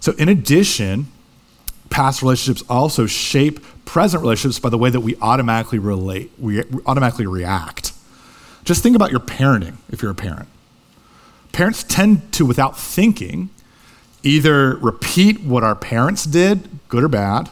So, 0.00 0.12
in 0.12 0.28
addition, 0.28 1.08
past 1.90 2.22
relationships 2.22 2.64
also 2.70 3.06
shape 3.06 3.60
present 3.84 4.22
relationships 4.22 4.60
by 4.60 4.68
the 4.68 4.78
way 4.78 4.90
that 4.90 5.00
we 5.00 5.16
automatically 5.20 5.78
relate, 5.78 6.30
we 6.38 6.62
automatically 6.86 7.26
react. 7.26 7.92
Just 8.64 8.82
think 8.82 8.94
about 8.94 9.10
your 9.10 9.20
parenting 9.20 9.76
if 9.90 10.02
you're 10.02 10.10
a 10.10 10.14
parent. 10.14 10.48
Parents 11.58 11.82
tend 11.82 12.32
to, 12.34 12.46
without 12.46 12.78
thinking, 12.78 13.50
either 14.22 14.76
repeat 14.76 15.40
what 15.40 15.64
our 15.64 15.74
parents 15.74 16.22
did, 16.22 16.68
good 16.86 17.02
or 17.02 17.08
bad, 17.08 17.50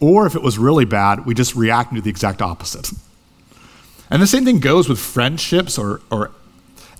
or 0.00 0.26
if 0.26 0.34
it 0.34 0.42
was 0.42 0.58
really 0.58 0.84
bad, 0.84 1.24
we 1.24 1.32
just 1.32 1.56
react 1.56 1.94
do 1.94 2.02
the 2.02 2.10
exact 2.10 2.42
opposite. 2.42 2.92
And 4.10 4.20
the 4.20 4.26
same 4.26 4.44
thing 4.44 4.60
goes 4.60 4.86
with 4.86 4.98
friendships 4.98 5.78
or, 5.78 6.02
or 6.10 6.30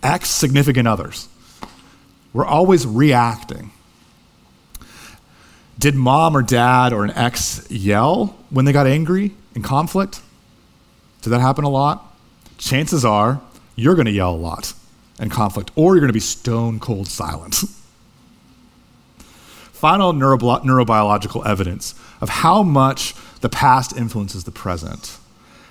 ex 0.02 0.30
significant 0.30 0.88
others. 0.88 1.28
We're 2.32 2.46
always 2.46 2.86
reacting. 2.86 3.70
Did 5.78 5.96
mom 5.96 6.34
or 6.34 6.40
dad 6.40 6.94
or 6.94 7.04
an 7.04 7.10
ex 7.10 7.70
yell 7.70 8.34
when 8.48 8.64
they 8.64 8.72
got 8.72 8.86
angry 8.86 9.32
in 9.54 9.60
conflict? 9.60 10.22
Did 11.20 11.28
that 11.28 11.42
happen 11.42 11.64
a 11.64 11.68
lot? 11.68 12.10
Chances 12.56 13.04
are 13.04 13.42
you're 13.76 13.94
going 13.94 14.06
to 14.06 14.12
yell 14.12 14.34
a 14.34 14.34
lot 14.34 14.72
in 15.18 15.30
conflict, 15.30 15.70
or 15.74 15.94
you're 15.94 16.00
going 16.00 16.08
to 16.08 16.12
be 16.12 16.20
stone 16.20 16.78
cold 16.78 17.08
silent. 17.08 17.54
Final 19.72 20.12
neuro- 20.12 20.38
neurobiological 20.38 21.46
evidence 21.46 21.94
of 22.20 22.28
how 22.28 22.62
much 22.62 23.14
the 23.40 23.48
past 23.48 23.96
influences 23.96 24.44
the 24.44 24.50
present. 24.50 25.18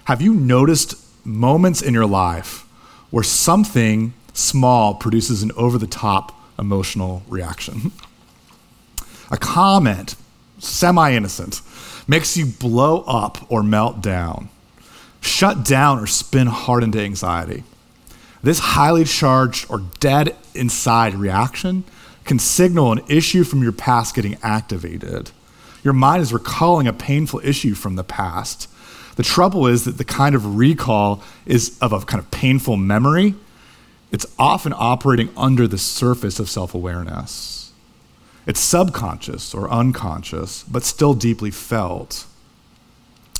Have 0.06 0.22
you 0.22 0.34
noticed 0.34 0.96
moments 1.26 1.82
in 1.82 1.94
your 1.94 2.06
life 2.06 2.66
where 3.10 3.24
something 3.24 4.14
small 4.34 4.96
produces 4.96 5.44
an 5.44 5.52
over 5.58 5.78
the 5.78 5.88
top 5.88 6.34
emotional 6.58 7.24
reaction? 7.28 7.92
A 9.32 9.38
comment, 9.38 10.16
semi 10.60 11.12
innocent, 11.12 11.62
makes 12.08 12.38
you 12.38 12.46
blow 12.46 13.02
up 13.02 13.40
or 13.52 13.62
melt 13.62 14.02
down, 14.02 14.48
shut 15.20 15.66
down 15.66 16.00
or 16.00 16.08
spin 16.08 16.48
hard 16.48 16.84
into 16.84 17.02
anxiety. 17.02 17.66
This 18.44 18.60
highly 18.60 19.04
charged 19.04 19.66
or 19.70 19.80
dead 20.00 20.36
inside 20.54 21.16
reaction 21.16 21.84
can 22.26 22.40
signal 22.40 22.92
an 22.92 23.02
issue 23.08 23.44
from 23.44 23.64
your 23.64 23.72
past 23.72 24.16
getting 24.16 24.38
activated. 24.44 25.32
Your 25.84 25.94
mind 25.94 26.22
is 26.22 26.34
recalling 26.34 26.88
a 26.88 26.94
painful 26.94 27.42
issue 27.44 27.74
from 27.74 27.96
the 27.96 28.04
past. 28.04 28.70
The 29.16 29.24
trouble 29.24 29.66
is 29.66 29.86
that 29.86 29.98
the 29.98 30.06
kind 30.06 30.36
of 30.36 30.58
recall 30.58 31.24
is 31.46 31.78
of 31.80 31.94
a 31.94 32.02
kind 32.02 32.24
of 32.24 32.30
painful 32.30 32.78
memory. 32.78 33.36
It's 34.12 34.26
often 34.38 34.74
operating 34.76 35.30
under 35.36 35.68
the 35.68 35.78
surface 35.78 36.40
of 36.40 36.50
self 36.50 36.76
awareness. 36.76 37.72
It's 38.46 38.60
subconscious 38.60 39.54
or 39.54 39.70
unconscious, 39.70 40.64
but 40.64 40.84
still 40.84 41.14
deeply 41.14 41.52
felt. 41.52 42.26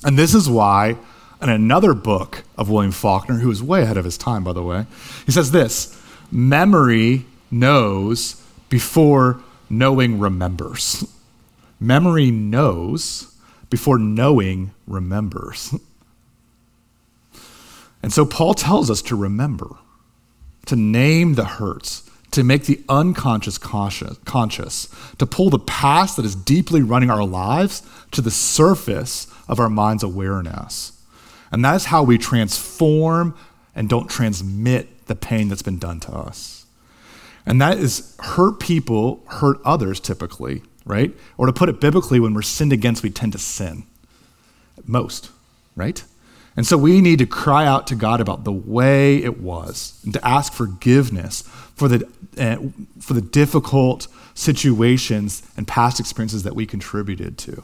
And 0.04 0.18
this 0.18 0.34
is 0.34 0.50
why, 0.50 0.98
in 1.42 1.50
another 1.50 1.94
book 1.94 2.44
of 2.58 2.70
William 2.70 2.92
Faulkner, 2.92 3.40
who 3.40 3.48
was 3.50 3.62
way 3.62 3.84
ahead 3.84 3.98
of 3.98 4.06
his 4.06 4.18
time, 4.18 4.44
by 4.44 4.54
the 4.54 4.64
way, 4.64 4.86
he 5.26 5.32
says 5.32 5.52
this 5.52 6.00
memory 6.32 7.26
knows 7.52 8.42
before 8.70 9.42
knowing 9.70 10.20
remembers. 10.20 11.06
Memory 11.80 12.32
knows 12.32 13.36
before 13.70 14.00
knowing 14.00 14.72
remembers. 14.88 15.76
and 18.02 18.12
so 18.12 18.26
Paul 18.26 18.54
tells 18.54 18.90
us 18.90 19.02
to 19.04 19.16
remember, 19.16 19.76
to 20.66 20.76
name 20.76 21.36
the 21.36 21.46
hurts, 21.46 22.10
to 22.32 22.44
make 22.44 22.66
the 22.66 22.82
unconscious 22.90 23.58
conscious, 23.58 24.90
to 25.18 25.26
pull 25.26 25.50
the 25.50 25.60
past 25.60 26.18
that 26.18 26.26
is 26.26 26.36
deeply 26.36 26.82
running 26.82 27.10
our 27.10 27.26
lives 27.26 27.84
to 28.12 28.22
the 28.22 28.32
surface 28.32 29.28
of 29.48 29.60
our 29.60 29.70
mind's 29.70 30.04
awareness. 30.04 30.97
And 31.52 31.64
that 31.64 31.76
is 31.76 31.86
how 31.86 32.04
we 32.04 32.18
transform 32.18 33.38
and 33.76 33.88
don't 33.88 34.10
transmit 34.10 35.08
the 35.08 35.16
pain 35.16 35.50
that's 35.50 35.62
been 35.62 35.80
done 35.80 36.00
to 36.02 36.12
us. 36.12 36.66
And 37.46 37.62
that 37.62 37.78
is 37.78 38.16
hurt 38.20 38.60
people 38.60 39.24
hurt 39.28 39.58
others 39.64 40.00
typically, 40.00 40.64
right? 40.86 41.16
Or 41.38 41.46
to 41.46 41.54
put 41.54 41.70
it 41.70 41.80
biblically, 41.80 42.20
when 42.20 42.34
we're 42.34 42.42
sinned 42.42 42.74
against, 42.74 43.04
we 43.04 43.10
tend 43.10 43.32
to 43.32 43.40
sin. 43.40 43.84
Most, 44.86 45.32
right? 45.76 46.04
And 46.58 46.66
so 46.66 46.78
we 46.78 47.02
need 47.02 47.20
to 47.20 47.26
cry 47.26 47.66
out 47.66 47.88
to 47.88 47.96
God 47.96 48.20
about 48.20 48.44
the 48.44 48.52
way 48.52 49.24
it 49.24 49.40
was 49.40 50.02
and 50.04 50.12
to 50.14 50.28
ask 50.28 50.52
forgiveness 50.52 51.44
for 51.76 51.88
the, 51.88 52.08
uh, 52.38 52.58
for 53.00 53.14
the 53.14 53.22
difficult 53.22 54.08
situations 54.34 55.44
and 55.56 55.68
past 55.68 56.00
experiences 56.00 56.44
that 56.44 56.56
we 56.56 56.66
contributed 56.66 57.38
to 57.38 57.64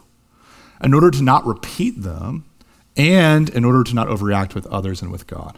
in 0.84 0.94
order 0.94 1.10
to 1.10 1.24
not 1.24 1.46
repeat 1.46 2.02
them 2.04 2.46
and 2.96 3.50
in 3.50 3.66
order 3.66 3.84
to 3.84 3.96
not 3.96 4.08
overreact 4.08 4.54
with 4.56 4.66
others 4.68 5.02
and 5.02 5.12
with 5.12 5.28
God. 5.28 5.58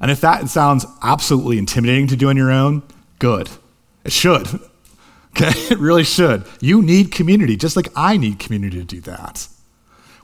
And 0.00 0.10
if 0.10 0.20
that 0.20 0.48
sounds 0.48 0.84
absolutely 1.02 1.58
intimidating 1.58 2.08
to 2.08 2.16
do 2.16 2.28
on 2.28 2.36
your 2.36 2.50
own, 2.50 2.82
good. 3.18 3.48
It 4.04 4.12
should. 4.12 4.48
Okay? 5.34 5.58
It 5.70 5.78
really 5.78 6.04
should. 6.04 6.44
You 6.60 6.82
need 6.82 7.10
community, 7.10 7.56
just 7.56 7.74
like 7.74 7.88
I 7.96 8.18
need 8.18 8.38
community 8.38 8.76
to 8.76 8.84
do 8.84 9.00
that. 9.00 9.48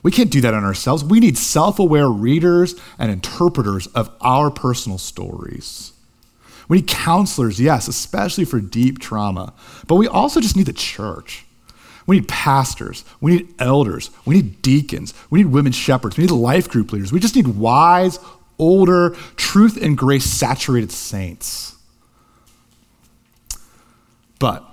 We 0.03 0.11
can't 0.11 0.29
do 0.29 0.39
that 0.41 0.53
on 0.53 0.63
ourselves. 0.63 1.03
We 1.03 1.19
need 1.19 1.35
self 1.35 1.79
aware 1.79 2.07
readers 2.07 2.75
and 2.99 3.11
interpreters 3.11 3.87
of 3.87 4.11
our 4.21 4.51
personal 4.51 4.99
stories. 4.99 5.93
We 6.67 6.77
need 6.77 6.87
counselors, 6.87 7.59
yes, 7.59 7.87
especially 7.87 8.45
for 8.45 8.61
deep 8.61 8.99
trauma. 8.99 9.53
But 9.87 9.95
we 9.95 10.07
also 10.07 10.39
just 10.39 10.55
need 10.55 10.67
the 10.67 10.73
church. 10.73 11.45
We 12.09 12.15
need 12.15 12.27
pastors. 12.27 13.05
We 13.21 13.33
need 13.33 13.53
elders. 13.59 14.09
We 14.25 14.33
need 14.33 14.63
deacons. 14.63 15.13
We 15.29 15.43
need 15.43 15.51
women 15.51 15.71
shepherds. 15.71 16.17
We 16.17 16.23
need 16.23 16.31
life 16.31 16.67
group 16.67 16.91
leaders. 16.91 17.11
We 17.11 17.19
just 17.19 17.35
need 17.35 17.45
wise, 17.45 18.17
older, 18.57 19.11
truth 19.35 19.77
and 19.79 19.95
grace 19.95 20.25
saturated 20.25 20.91
saints. 20.91 21.75
But 24.39 24.65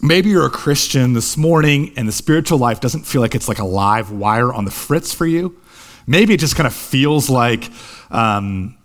maybe 0.00 0.30
you're 0.30 0.46
a 0.46 0.50
Christian 0.50 1.12
this 1.12 1.36
morning 1.36 1.92
and 1.96 2.06
the 2.06 2.12
spiritual 2.12 2.58
life 2.58 2.78
doesn't 2.78 3.02
feel 3.02 3.20
like 3.20 3.34
it's 3.34 3.48
like 3.48 3.58
a 3.58 3.64
live 3.64 4.12
wire 4.12 4.52
on 4.52 4.64
the 4.64 4.70
fritz 4.70 5.12
for 5.12 5.26
you. 5.26 5.60
Maybe 6.06 6.34
it 6.34 6.38
just 6.38 6.54
kind 6.54 6.68
of 6.68 6.72
feels 6.72 7.28
like 7.28 7.68
um, 8.12 8.76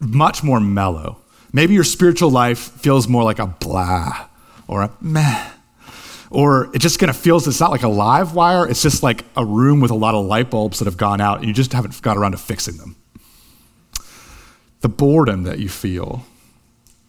much 0.00 0.42
more 0.42 0.58
mellow. 0.58 1.18
Maybe 1.52 1.74
your 1.74 1.84
spiritual 1.84 2.30
life 2.30 2.58
feels 2.58 3.06
more 3.08 3.24
like 3.24 3.40
a 3.40 3.46
blah 3.46 4.28
or 4.66 4.80
a 4.80 4.90
meh. 5.02 5.50
Or 6.30 6.74
it 6.74 6.80
just 6.80 6.98
kind 6.98 7.10
of 7.10 7.16
feels 7.16 7.46
it's 7.46 7.60
not 7.60 7.70
like 7.70 7.82
a 7.82 7.88
live 7.88 8.34
wire, 8.34 8.68
it's 8.68 8.82
just 8.82 9.02
like 9.02 9.24
a 9.36 9.44
room 9.44 9.80
with 9.80 9.90
a 9.90 9.94
lot 9.94 10.14
of 10.14 10.26
light 10.26 10.50
bulbs 10.50 10.78
that 10.80 10.86
have 10.86 10.96
gone 10.96 11.20
out 11.20 11.38
and 11.38 11.46
you 11.46 11.54
just 11.54 11.72
haven't 11.72 12.00
got 12.02 12.16
around 12.16 12.32
to 12.32 12.38
fixing 12.38 12.76
them 12.78 12.96
the 14.86 14.88
boredom 14.88 15.42
that 15.42 15.58
you 15.58 15.68
feel, 15.68 16.24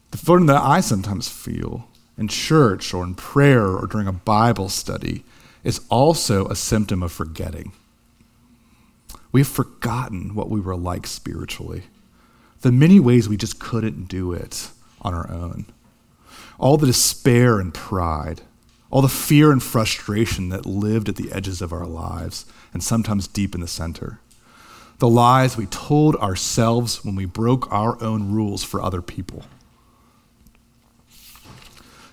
The 0.10 0.18
boredom 0.18 0.48
that 0.48 0.62
I 0.62 0.80
sometimes 0.80 1.28
feel 1.28 1.88
in 2.18 2.28
church 2.28 2.94
or 2.94 3.04
in 3.04 3.14
prayer 3.14 3.68
or 3.68 3.86
during 3.86 4.08
a 4.08 4.12
Bible 4.14 4.70
study 4.70 5.24
is 5.64 5.82
also 5.90 6.48
a 6.48 6.56
symptom 6.56 7.04
of 7.04 7.12
forgetting. 7.12 7.74
We've 9.32 9.48
forgotten 9.48 10.34
what 10.34 10.50
we 10.50 10.60
were 10.60 10.76
like 10.76 11.06
spiritually, 11.06 11.84
the 12.62 12.72
many 12.72 13.00
ways 13.00 13.30
we 13.30 13.38
just 13.38 13.60
couldn't 13.60 14.08
do 14.08 14.34
it 14.34 14.72
on 15.02 15.14
our 15.14 15.30
own, 15.30 15.66
all 16.58 16.78
the 16.78 16.88
despair 16.88 17.60
and 17.60 17.74
pride, 17.74 18.42
all 18.90 19.02
the 19.02 19.10
fear 19.10 19.52
and 19.52 19.62
frustration 19.62 20.50
that 20.50 20.66
lived 20.66 21.10
at 21.10 21.16
the 21.16 21.32
edges 21.32 21.62
of 21.62 21.74
our 21.74 21.86
lives 21.86 22.46
and 22.74 22.84
sometimes 22.84 23.28
deep 23.28 23.54
in 23.54 23.62
the 23.62 23.68
center, 23.68 24.20
the 25.00 25.10
lies 25.10 25.58
we 25.58 25.66
told 25.68 26.16
ourselves 26.18 27.04
when 27.04 27.16
we 27.16 27.26
broke 27.26 27.72
our 27.72 28.02
own 28.02 28.32
rules 28.32 28.64
for 28.64 28.82
other 28.82 29.02
people. 29.02 29.44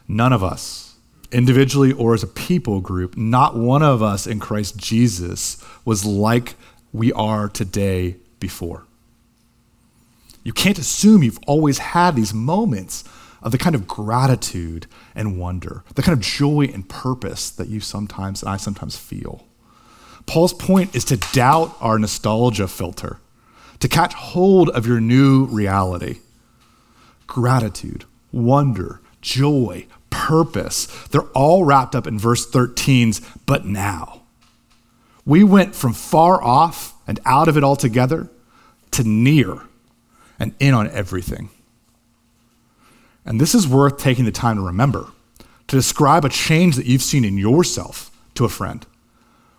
None 0.07 0.33
of 0.33 0.45
us, 0.45 0.97
individually 1.33 1.93
or 1.93 2.15
as 2.15 2.23
a 2.23 2.29
people 2.29 2.81
group, 2.81 3.17
not 3.17 3.57
one 3.57 3.83
of 3.83 4.03
us 4.03 4.27
in 4.27 4.39
Christ 4.39 4.77
Jesus 4.77 5.63
was 5.85 6.05
like 6.05 6.57
we 6.93 7.13
are 7.13 7.49
today 7.49 8.17
before. 8.39 8.85
You 10.43 10.53
can't 10.53 10.79
assume 10.79 11.23
you've 11.23 11.41
always 11.47 11.79
had 11.79 12.15
these 12.15 12.35
moments 12.35 13.05
of 13.45 13.53
the 13.53 13.59
kind 13.59 13.75
of 13.75 13.87
gratitude 13.87 14.87
and 15.15 15.39
wonder, 15.39 15.85
the 15.95 16.03
kind 16.03 16.17
of 16.17 16.25
joy 16.25 16.69
and 16.73 16.89
purpose 16.89 17.51
that 17.51 17.69
you 17.69 17.79
sometimes 17.79 18.43
and 18.43 18.51
I 18.51 18.57
sometimes 18.57 18.97
feel. 18.97 19.47
Paul's 20.27 20.55
point 20.55 20.97
is 20.97 21.05
to 21.05 21.19
doubt 21.35 21.77
our 21.81 21.99
nostalgia 21.99 22.67
filter, 22.67 23.19
to 23.81 23.89
catch 23.89 24.15
hold 24.15 24.71
of 24.71 24.87
your 24.87 24.99
new 24.99 25.45
reality. 25.45 26.21
Gratitude, 27.27 28.07
wonder, 28.33 29.03
joy, 29.21 29.87
purpose. 30.09 30.87
They're 31.09 31.23
all 31.35 31.65
wrapped 31.65 31.95
up 31.95 32.07
in 32.07 32.19
verse 32.19 32.51
13's, 32.51 33.21
but 33.45 33.67
now. 33.67 34.23
We 35.27 35.45
went 35.45 35.75
from 35.75 35.93
far 35.93 36.43
off 36.43 36.95
and 37.07 37.21
out 37.27 37.49
of 37.49 37.59
it 37.59 37.65
altogether 37.65 38.31
to 38.93 39.05
near 39.05 39.61
and 40.39 40.55
in 40.59 40.73
on 40.73 40.89
everything. 40.91 41.51
And 43.25 43.41
this 43.41 43.55
is 43.55 43.67
worth 43.67 43.99
taking 43.99 44.25
the 44.25 44.33
time 44.33 44.57
to 44.57 44.63
remember, 44.63 45.09
to 45.69 45.77
describe 45.77 46.25
a 46.25 46.29
change 46.29 46.77
that 46.77 46.87
you've 46.87 47.03
seen 47.03 47.25
in 47.25 47.39
yourself 47.39 48.11
to 48.35 48.45
a 48.45 48.49
friend. 48.49 48.87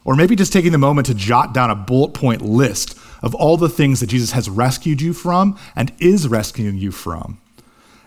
Or 0.03 0.15
maybe 0.15 0.35
just 0.35 0.53
taking 0.53 0.71
the 0.71 0.77
moment 0.77 1.07
to 1.07 1.15
jot 1.15 1.53
down 1.53 1.71
a 1.71 1.75
bullet 1.75 2.13
point 2.13 2.41
list 2.41 2.97
of 3.23 3.33
all 3.33 3.57
the 3.57 3.69
things 3.69 3.99
that 3.99 4.07
Jesus 4.07 4.31
has 4.31 4.49
rescued 4.49 5.01
you 5.01 5.13
from 5.13 5.57
and 5.75 5.91
is 5.99 6.27
rescuing 6.27 6.77
you 6.77 6.91
from. 6.91 7.41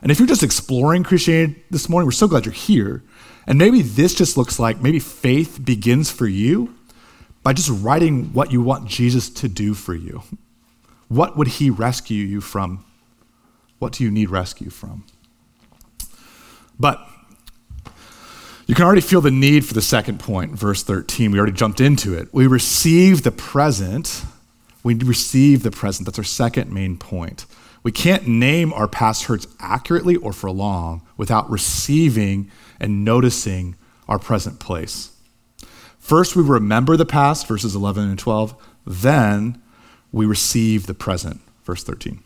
And 0.01 0.12
if 0.12 0.21
you're 0.21 0.29
just 0.29 0.44
exploring 0.44 1.03
Christianity 1.03 1.61
this 1.71 1.88
morning, 1.88 2.07
we're 2.07 2.12
so 2.12 2.29
glad 2.29 2.44
you're 2.44 2.53
here. 2.53 3.03
And 3.49 3.59
maybe 3.59 3.83
this 3.83 4.14
just 4.14 4.37
looks 4.37 4.61
like 4.61 4.81
maybe 4.81 5.01
faith 5.01 5.59
begins 5.64 6.11
for 6.11 6.29
you 6.29 6.75
by 7.42 7.53
just 7.53 7.71
writing 7.71 8.33
what 8.33 8.53
you 8.53 8.62
want 8.62 8.88
Jesus 8.88 9.29
to 9.31 9.49
do 9.49 9.75
for 9.75 9.94
you. 9.94 10.23
What 11.09 11.37
would 11.37 11.49
he 11.49 11.71
rescue 11.71 12.25
you 12.25 12.40
from? 12.40 12.85
What 13.79 13.94
do 13.94 14.05
you 14.05 14.11
need 14.11 14.31
rescue 14.31 14.71
from? 14.71 15.05
But 16.79 17.07
you 18.67 18.75
can 18.75 18.85
already 18.85 19.01
feel 19.01 19.21
the 19.21 19.31
need 19.31 19.64
for 19.64 19.75
the 19.75 19.83
second 19.83 20.21
point, 20.21 20.53
verse 20.53 20.83
13. 20.83 21.33
We 21.33 21.38
already 21.38 21.53
jumped 21.53 21.81
into 21.81 22.14
it. 22.14 22.29
We 22.33 22.47
receive 22.47 23.23
the 23.23 23.33
present. 23.33 24.25
We 24.83 24.95
receive 24.95 25.62
the 25.62 25.71
present. 25.71 26.07
That's 26.07 26.19
our 26.19 26.25
second 26.25 26.71
main 26.73 26.99
point. 26.99 27.47
We 27.83 27.93
can't 27.93 28.29
name 28.29 28.73
our 28.73 28.88
past 28.88 29.25
hurts 29.25 29.47
accurately 29.61 30.17
or 30.17 30.33
for 30.33 30.51
long 30.51 31.03
without 31.17 31.51
receiving 31.51 32.51
and 32.79 33.05
noticing 33.05 33.77
our 34.07 34.19
present 34.19 34.61
place. 34.61 35.12
First, 35.99 36.37
we 36.37 36.43
remember 36.43 36.97
the 36.97 37.07
past, 37.07 37.47
verses 37.47 37.75
11 37.75 38.09
and 38.09 38.19
12. 38.19 38.55
Then 38.87 39.62
we 40.12 40.27
receive 40.27 40.87
the 40.87 40.95
present, 40.95 41.41
verse 41.64 41.83
13. 41.85 42.23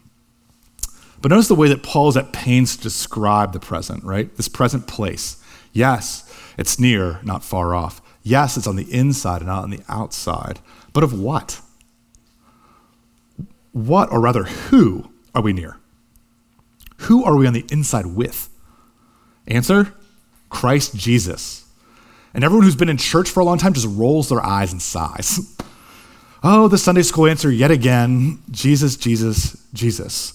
But 1.22 1.30
notice 1.30 1.46
the 1.46 1.54
way 1.54 1.68
that 1.68 1.85
Paul 1.85 2.08
is 2.08 2.16
at 2.16 2.32
pains 2.32 2.76
to 2.76 2.82
describe 2.82 3.52
the 3.52 3.61
present, 3.61 4.02
right? 4.02 4.35
This 4.37 4.48
present 4.48 4.88
place. 4.88 5.42
Yes, 5.72 6.28
it's 6.58 6.80
near, 6.80 7.20
not 7.22 7.44
far 7.44 7.74
off. 7.74 8.02
Yes, 8.24 8.56
it's 8.56 8.66
on 8.66 8.76
the 8.76 8.92
inside 8.92 9.38
and 9.38 9.46
not 9.46 9.62
on 9.62 9.70
the 9.70 9.82
outside. 9.88 10.58
But 10.92 11.04
of 11.04 11.18
what? 11.18 11.61
What, 13.70 14.12
or 14.12 14.20
rather, 14.20 14.44
who 14.44 15.12
are 15.35 15.42
we 15.42 15.52
near? 15.52 15.78
Who 16.98 17.24
are 17.24 17.37
we 17.37 17.46
on 17.46 17.52
the 17.52 17.66
inside 17.70 18.06
with? 18.06 18.48
Answer 19.46 19.94
Christ 20.50 20.96
Jesus. 20.96 21.64
And 22.35 22.42
everyone 22.44 22.64
who's 22.64 22.76
been 22.76 22.88
in 22.88 22.96
church 22.96 23.30
for 23.30 23.40
a 23.40 23.44
long 23.44 23.58
time 23.58 23.74
just 23.74 23.88
rolls 23.88 24.28
their 24.28 24.44
eyes 24.44 24.72
and 24.72 24.82
sighs. 24.82 25.56
oh, 26.42 26.66
the 26.68 26.78
Sunday 26.78 27.02
school 27.02 27.26
answer 27.26 27.50
yet 27.50 27.70
again 27.70 28.42
Jesus, 28.50 28.96
Jesus, 28.96 29.56
Jesus. 29.72 30.35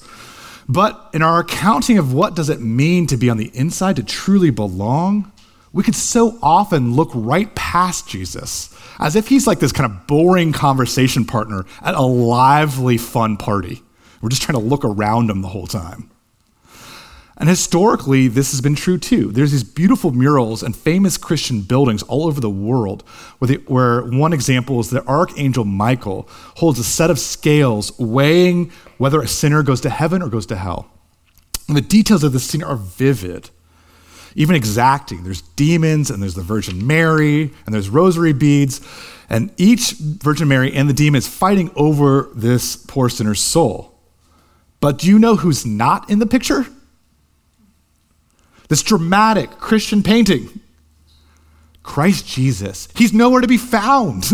But 0.69 1.09
in 1.13 1.21
our 1.21 1.39
accounting 1.39 1.97
of 1.97 2.13
what 2.13 2.35
does 2.35 2.49
it 2.49 2.59
mean 2.59 3.07
to 3.07 3.17
be 3.17 3.29
on 3.29 3.37
the 3.37 3.51
inside, 3.53 3.95
to 3.95 4.03
truly 4.03 4.49
belong, 4.49 5.31
we 5.71 5.83
could 5.83 5.95
so 5.95 6.37
often 6.41 6.95
look 6.95 7.09
right 7.13 7.53
past 7.55 8.07
Jesus 8.07 8.75
as 8.99 9.15
if 9.15 9.27
he's 9.27 9.47
like 9.47 9.59
this 9.59 9.71
kind 9.71 9.91
of 9.91 10.07
boring 10.07 10.51
conversation 10.51 11.23
partner 11.23 11.65
at 11.81 11.95
a 11.95 12.01
lively, 12.01 12.97
fun 12.97 13.37
party. 13.37 13.83
We're 14.21 14.29
just 14.29 14.41
trying 14.41 14.59
to 14.59 14.65
look 14.65 14.83
around 14.83 15.29
him 15.29 15.41
the 15.41 15.47
whole 15.47 15.67
time. 15.67 16.09
And 17.39 17.47
historically, 17.47 18.27
this 18.27 18.49
has 18.49 18.61
been 18.61 18.73
true 18.73 18.97
too. 18.97 19.31
There's 19.31 19.51
these 19.51 19.63
beautiful 19.63 20.11
murals 20.11 20.63
and 20.63 20.75
famous 20.75 21.17
Christian 21.17 21.61
buildings 21.61 22.01
all 22.03 22.25
over 22.25 22.41
the 22.41 22.49
world, 22.49 23.03
where, 23.37 23.47
the, 23.47 23.55
where 23.67 24.01
one 24.01 24.33
example 24.33 24.79
is 24.79 24.89
the 24.89 25.05
Archangel 25.05 25.63
Michael 25.63 26.27
holds 26.57 26.79
a 26.79 26.83
set 26.83 27.11
of 27.11 27.19
scales 27.19 27.97
weighing 27.99 28.71
whether 28.97 29.21
a 29.21 29.27
sinner 29.27 29.61
goes 29.61 29.81
to 29.81 29.89
heaven 29.91 30.23
or 30.23 30.29
goes 30.29 30.47
to 30.47 30.55
hell. 30.55 30.89
And 31.67 31.77
the 31.77 31.81
details 31.81 32.23
of 32.23 32.33
this 32.33 32.45
scene 32.45 32.63
are 32.63 32.75
vivid, 32.75 33.51
even 34.33 34.55
exacting. 34.55 35.23
There's 35.23 35.41
demons, 35.41 36.09
and 36.09 36.23
there's 36.23 36.33
the 36.33 36.41
Virgin 36.41 36.87
Mary, 36.87 37.51
and 37.65 37.75
there's 37.75 37.89
rosary 37.89 38.33
beads, 38.33 38.81
and 39.29 39.51
each 39.57 39.91
Virgin 39.91 40.47
Mary 40.47 40.73
and 40.73 40.89
the 40.89 40.93
demon 40.93 41.19
is 41.19 41.27
fighting 41.27 41.69
over 41.75 42.31
this 42.33 42.77
poor 42.77 43.09
sinner's 43.09 43.41
soul. 43.41 43.99
But 44.79 44.97
do 44.97 45.07
you 45.07 45.19
know 45.19 45.35
who's 45.35 45.67
not 45.67 46.09
in 46.09 46.17
the 46.17 46.25
picture? 46.25 46.65
This 48.67 48.83
dramatic 48.83 49.51
Christian 49.51 50.03
painting. 50.03 50.59
Christ 51.83 52.27
Jesus. 52.27 52.89
He's 52.95 53.13
nowhere 53.13 53.41
to 53.41 53.47
be 53.47 53.57
found. 53.57 54.31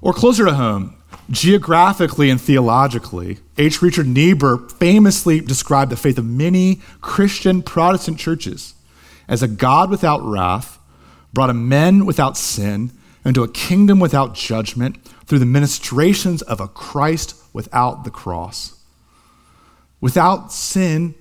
or 0.00 0.12
closer 0.12 0.44
to 0.46 0.54
home, 0.54 0.96
geographically 1.30 2.30
and 2.30 2.40
theologically, 2.40 3.38
H. 3.58 3.82
Richard 3.82 4.06
Niebuhr 4.06 4.68
famously 4.70 5.40
described 5.40 5.92
the 5.92 5.96
faith 5.96 6.18
of 6.18 6.24
many 6.24 6.80
Christian 7.00 7.62
Protestant 7.62 8.18
churches 8.18 8.74
as 9.28 9.42
a 9.42 9.48
God 9.48 9.90
without 9.90 10.22
wrath, 10.22 10.78
brought 11.32 11.50
a 11.50 11.54
men 11.54 12.06
without 12.06 12.36
sin 12.36 12.90
into 13.24 13.42
a 13.42 13.48
kingdom 13.48 14.00
without 14.00 14.34
judgment 14.34 15.04
through 15.26 15.38
the 15.38 15.46
ministrations 15.46 16.40
of 16.42 16.60
a 16.60 16.68
Christ 16.68 17.36
without 17.52 18.04
the 18.04 18.10
cross. 18.10 18.78
Without 20.00 20.52
sin 20.52 21.14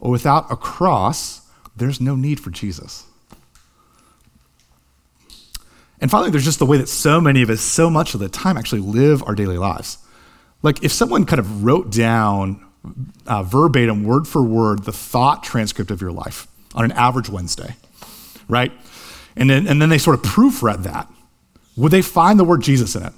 or 0.00 0.10
without 0.10 0.50
a 0.50 0.56
cross, 0.56 1.42
there's 1.76 2.00
no 2.00 2.16
need 2.16 2.40
for 2.40 2.50
Jesus. 2.50 3.04
And 6.00 6.10
finally, 6.10 6.30
there's 6.30 6.44
just 6.44 6.58
the 6.58 6.66
way 6.66 6.78
that 6.78 6.88
so 6.88 7.20
many 7.20 7.42
of 7.42 7.50
us, 7.50 7.60
so 7.60 7.90
much 7.90 8.14
of 8.14 8.20
the 8.20 8.28
time, 8.28 8.56
actually 8.56 8.80
live 8.80 9.22
our 9.22 9.34
daily 9.34 9.58
lives. 9.58 9.98
Like 10.62 10.82
if 10.82 10.92
someone 10.92 11.26
kind 11.26 11.38
of 11.38 11.64
wrote 11.64 11.90
down 11.90 12.66
uh, 13.26 13.42
verbatim, 13.42 14.04
word 14.04 14.26
for 14.26 14.42
word, 14.42 14.84
the 14.84 14.92
thought 14.92 15.42
transcript 15.42 15.90
of 15.90 16.00
your 16.00 16.12
life 16.12 16.46
on 16.74 16.84
an 16.84 16.92
average 16.92 17.28
Wednesday, 17.28 17.76
right? 18.48 18.72
And 19.36 19.50
then, 19.50 19.66
and 19.66 19.80
then 19.80 19.90
they 19.90 19.98
sort 19.98 20.18
of 20.18 20.22
proofread 20.22 20.84
that, 20.84 21.08
would 21.76 21.92
they 21.92 22.02
find 22.02 22.38
the 22.38 22.44
word 22.44 22.62
Jesus 22.62 22.96
in 22.96 23.02
it? 23.04 23.12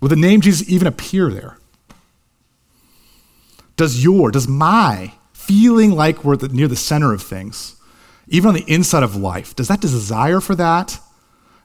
Would 0.00 0.10
the 0.10 0.16
name 0.16 0.40
Jesus 0.40 0.68
even 0.68 0.86
appear 0.86 1.30
there? 1.30 1.58
Does 3.76 4.02
your, 4.02 4.30
does 4.30 4.48
my 4.48 5.12
feeling 5.32 5.92
like 5.92 6.24
we're 6.24 6.36
the, 6.36 6.48
near 6.48 6.68
the 6.68 6.76
center 6.76 7.12
of 7.12 7.22
things, 7.22 7.76
even 8.28 8.48
on 8.48 8.54
the 8.54 8.64
inside 8.66 9.02
of 9.02 9.14
life, 9.14 9.54
does 9.54 9.68
that 9.68 9.80
desire 9.80 10.40
for 10.40 10.54
that 10.54 10.98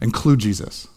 include 0.02 0.40
Jesus? 0.40 0.88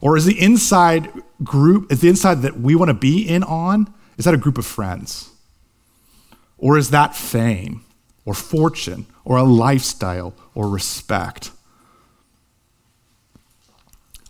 Or 0.00 0.16
is 0.16 0.24
the 0.24 0.40
inside 0.40 1.10
group, 1.42 1.90
is 1.90 2.00
the 2.00 2.08
inside 2.08 2.42
that 2.42 2.60
we 2.60 2.74
want 2.74 2.88
to 2.88 2.94
be 2.94 3.26
in 3.28 3.42
on, 3.42 3.92
is 4.16 4.24
that 4.24 4.34
a 4.34 4.38
group 4.38 4.58
of 4.58 4.66
friends? 4.66 5.30
Or 6.56 6.76
is 6.76 6.90
that 6.90 7.14
fame 7.16 7.84
or 8.24 8.34
fortune 8.34 9.06
or 9.24 9.36
a 9.36 9.44
lifestyle 9.44 10.34
or 10.54 10.68
respect? 10.68 11.52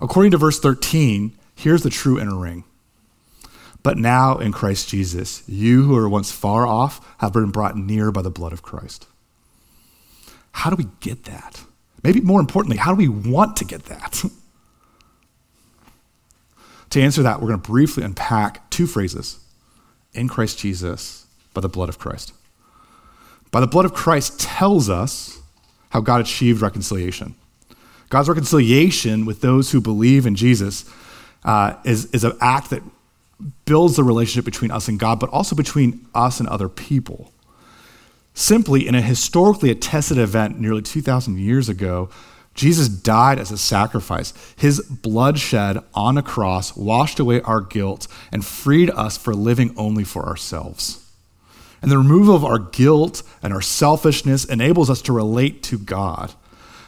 According 0.00 0.30
to 0.32 0.38
verse 0.38 0.60
13, 0.60 1.36
here's 1.56 1.82
the 1.82 1.90
true 1.90 2.20
inner 2.20 2.36
ring. 2.36 2.64
But 3.82 3.96
now 3.96 4.38
in 4.38 4.52
Christ 4.52 4.88
Jesus, 4.88 5.42
you 5.48 5.84
who 5.84 5.94
were 5.94 6.08
once 6.08 6.32
far 6.32 6.66
off 6.66 7.06
have 7.18 7.32
been 7.32 7.50
brought 7.50 7.76
near 7.76 8.10
by 8.10 8.22
the 8.22 8.30
blood 8.30 8.52
of 8.52 8.62
Christ. 8.62 9.06
How 10.52 10.70
do 10.70 10.76
we 10.76 10.88
get 11.00 11.24
that? 11.24 11.62
Maybe 12.02 12.20
more 12.20 12.40
importantly, 12.40 12.76
how 12.78 12.94
do 12.94 12.96
we 12.96 13.08
want 13.08 13.56
to 13.58 13.64
get 13.64 13.84
that? 13.84 14.24
to 16.90 17.00
answer 17.00 17.22
that, 17.22 17.40
we're 17.40 17.48
going 17.48 17.60
to 17.60 17.70
briefly 17.70 18.02
unpack 18.04 18.68
two 18.70 18.86
phrases 18.86 19.38
in 20.12 20.28
Christ 20.28 20.58
Jesus 20.58 21.26
by 21.54 21.60
the 21.60 21.68
blood 21.68 21.88
of 21.88 21.98
Christ. 21.98 22.32
By 23.50 23.60
the 23.60 23.66
blood 23.66 23.84
of 23.84 23.94
Christ 23.94 24.40
tells 24.40 24.90
us 24.90 25.40
how 25.90 26.00
God 26.00 26.20
achieved 26.20 26.60
reconciliation. 26.60 27.34
God's 28.10 28.28
reconciliation 28.28 29.26
with 29.26 29.40
those 29.40 29.70
who 29.70 29.80
believe 29.80 30.26
in 30.26 30.34
Jesus 30.34 30.90
uh, 31.44 31.74
is, 31.84 32.06
is 32.06 32.24
an 32.24 32.32
act 32.40 32.70
that 32.70 32.82
builds 33.64 33.96
the 33.96 34.05
relationship 34.05 34.44
between 34.44 34.70
us 34.70 34.88
and 34.88 34.98
God, 34.98 35.20
but 35.20 35.31
also 35.31 35.55
between 35.55 36.07
us 36.14 36.40
and 36.40 36.48
other 36.48 36.68
people. 36.68 37.33
Simply, 38.35 38.87
in 38.87 38.94
a 38.94 39.03
historically 39.03 39.70
attested 39.70 40.18
event 40.18 40.61
nearly 40.61 40.83
2,000 40.83 41.38
years 41.38 41.68
ago, 41.68 42.09
Jesus 42.55 42.88
died 42.88 43.38
as 43.38 43.53
a 43.53 43.59
sacrifice. 43.59 44.33
His 44.57 44.81
blood 44.81 45.38
shed 45.38 45.79
on 45.94 46.18
a 46.18 46.22
cross 46.22 46.77
washed 46.77 47.20
away 47.20 47.40
our 47.42 47.61
guilt 47.61 48.09
and 48.33 48.44
freed 48.44 48.90
us 48.90 49.16
for 49.16 49.35
living 49.35 49.74
only 49.77 50.03
for 50.03 50.27
ourselves. 50.27 51.05
And 51.81 51.90
the 51.90 51.98
removal 51.98 52.35
of 52.35 52.44
our 52.44 52.59
guilt 52.59 53.22
and 53.42 53.53
our 53.53 53.61
selfishness 53.61 54.44
enables 54.44 54.90
us 54.90 55.03
to 55.03 55.12
relate 55.12 55.62
to 55.64 55.79
God. 55.79 56.35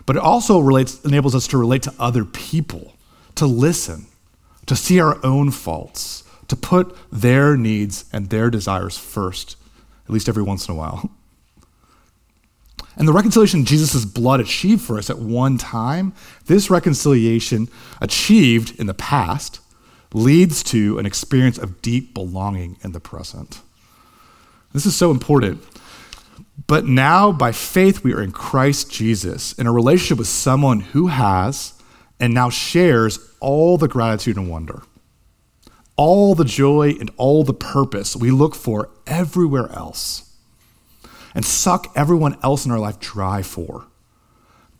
But 0.07 0.17
it 0.17 0.23
also 0.23 0.59
relates, 0.59 1.01
enables 1.05 1.37
us 1.37 1.47
to 1.49 1.59
relate 1.59 1.83
to 1.83 1.95
other 2.01 2.25
people, 2.25 2.95
to 3.37 3.47
listen, 3.47 4.07
to 4.67 4.75
see 4.75 4.99
our 4.99 5.25
own 5.25 5.53
faults, 5.53 6.25
to 6.51 6.57
put 6.57 6.97
their 7.13 7.57
needs 7.57 8.05
and 8.13 8.29
their 8.29 8.51
desires 8.51 8.99
first, 8.99 9.57
at 10.05 10.11
least 10.11 10.29
every 10.29 10.43
once 10.43 10.69
in 10.69 10.75
a 10.75 10.77
while. 10.77 11.11
And 12.97 13.07
the 13.07 13.13
reconciliation 13.13 13.65
Jesus' 13.65 14.05
blood 14.05 14.41
achieved 14.41 14.83
for 14.83 14.99
us 14.99 15.09
at 15.09 15.21
one 15.21 15.59
time, 15.59 16.13
this 16.47 16.69
reconciliation 16.69 17.69
achieved 18.01 18.79
in 18.81 18.89
the 18.89 18.95
past 18.95 19.61
leads 20.13 20.65
to 20.65 20.99
an 20.99 21.07
experience 21.07 21.57
of 21.57 21.81
deep 21.83 22.13
belonging 22.13 22.77
in 22.83 22.91
the 22.91 23.01
present. 23.01 23.61
This 24.73 24.87
is 24.87 24.97
so 24.97 25.13
important. 25.13 25.63
But 26.67 26.85
now, 26.85 27.31
by 27.31 27.53
faith, 27.53 28.03
we 28.03 28.13
are 28.13 28.23
in 28.23 28.33
Christ 28.33 28.91
Jesus 28.91 29.53
in 29.53 29.69
a 29.69 29.73
relationship 29.73 30.19
with 30.19 30.27
someone 30.27 30.81
who 30.81 31.07
has 31.07 31.75
and 32.19 32.35
now 32.35 32.51
shares 32.51 33.21
all 33.39 33.79
the 33.79 33.89
gratitude 33.89 34.37
and 34.37 34.51
wonder 34.51 34.83
all 36.01 36.35
the 36.35 36.47
joy 36.47 36.97
and 36.99 37.11
all 37.19 37.45
the 37.45 37.53
purpose 37.53 38.17
we 38.17 38.31
look 38.31 38.55
for 38.55 38.89
everywhere 39.07 39.71
else 39.71 40.35
and 41.35 41.45
suck 41.45 41.93
everyone 41.95 42.39
else 42.43 42.65
in 42.65 42.73
our 42.73 42.79
life 42.79 42.99
dry 42.99 43.43
for. 43.43 43.85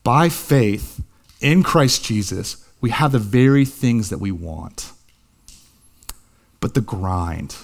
By 0.03 0.31
faith 0.31 1.05
in 1.43 1.63
Christ 1.63 2.03
Jesus, 2.03 2.67
we 2.81 2.89
have 2.89 3.13
the 3.13 3.19
very 3.19 3.67
things 3.67 4.09
that 4.09 4.17
we 4.17 4.33
want. 4.33 4.93
But 6.59 6.73
the 6.73 6.81
grind, 6.81 7.55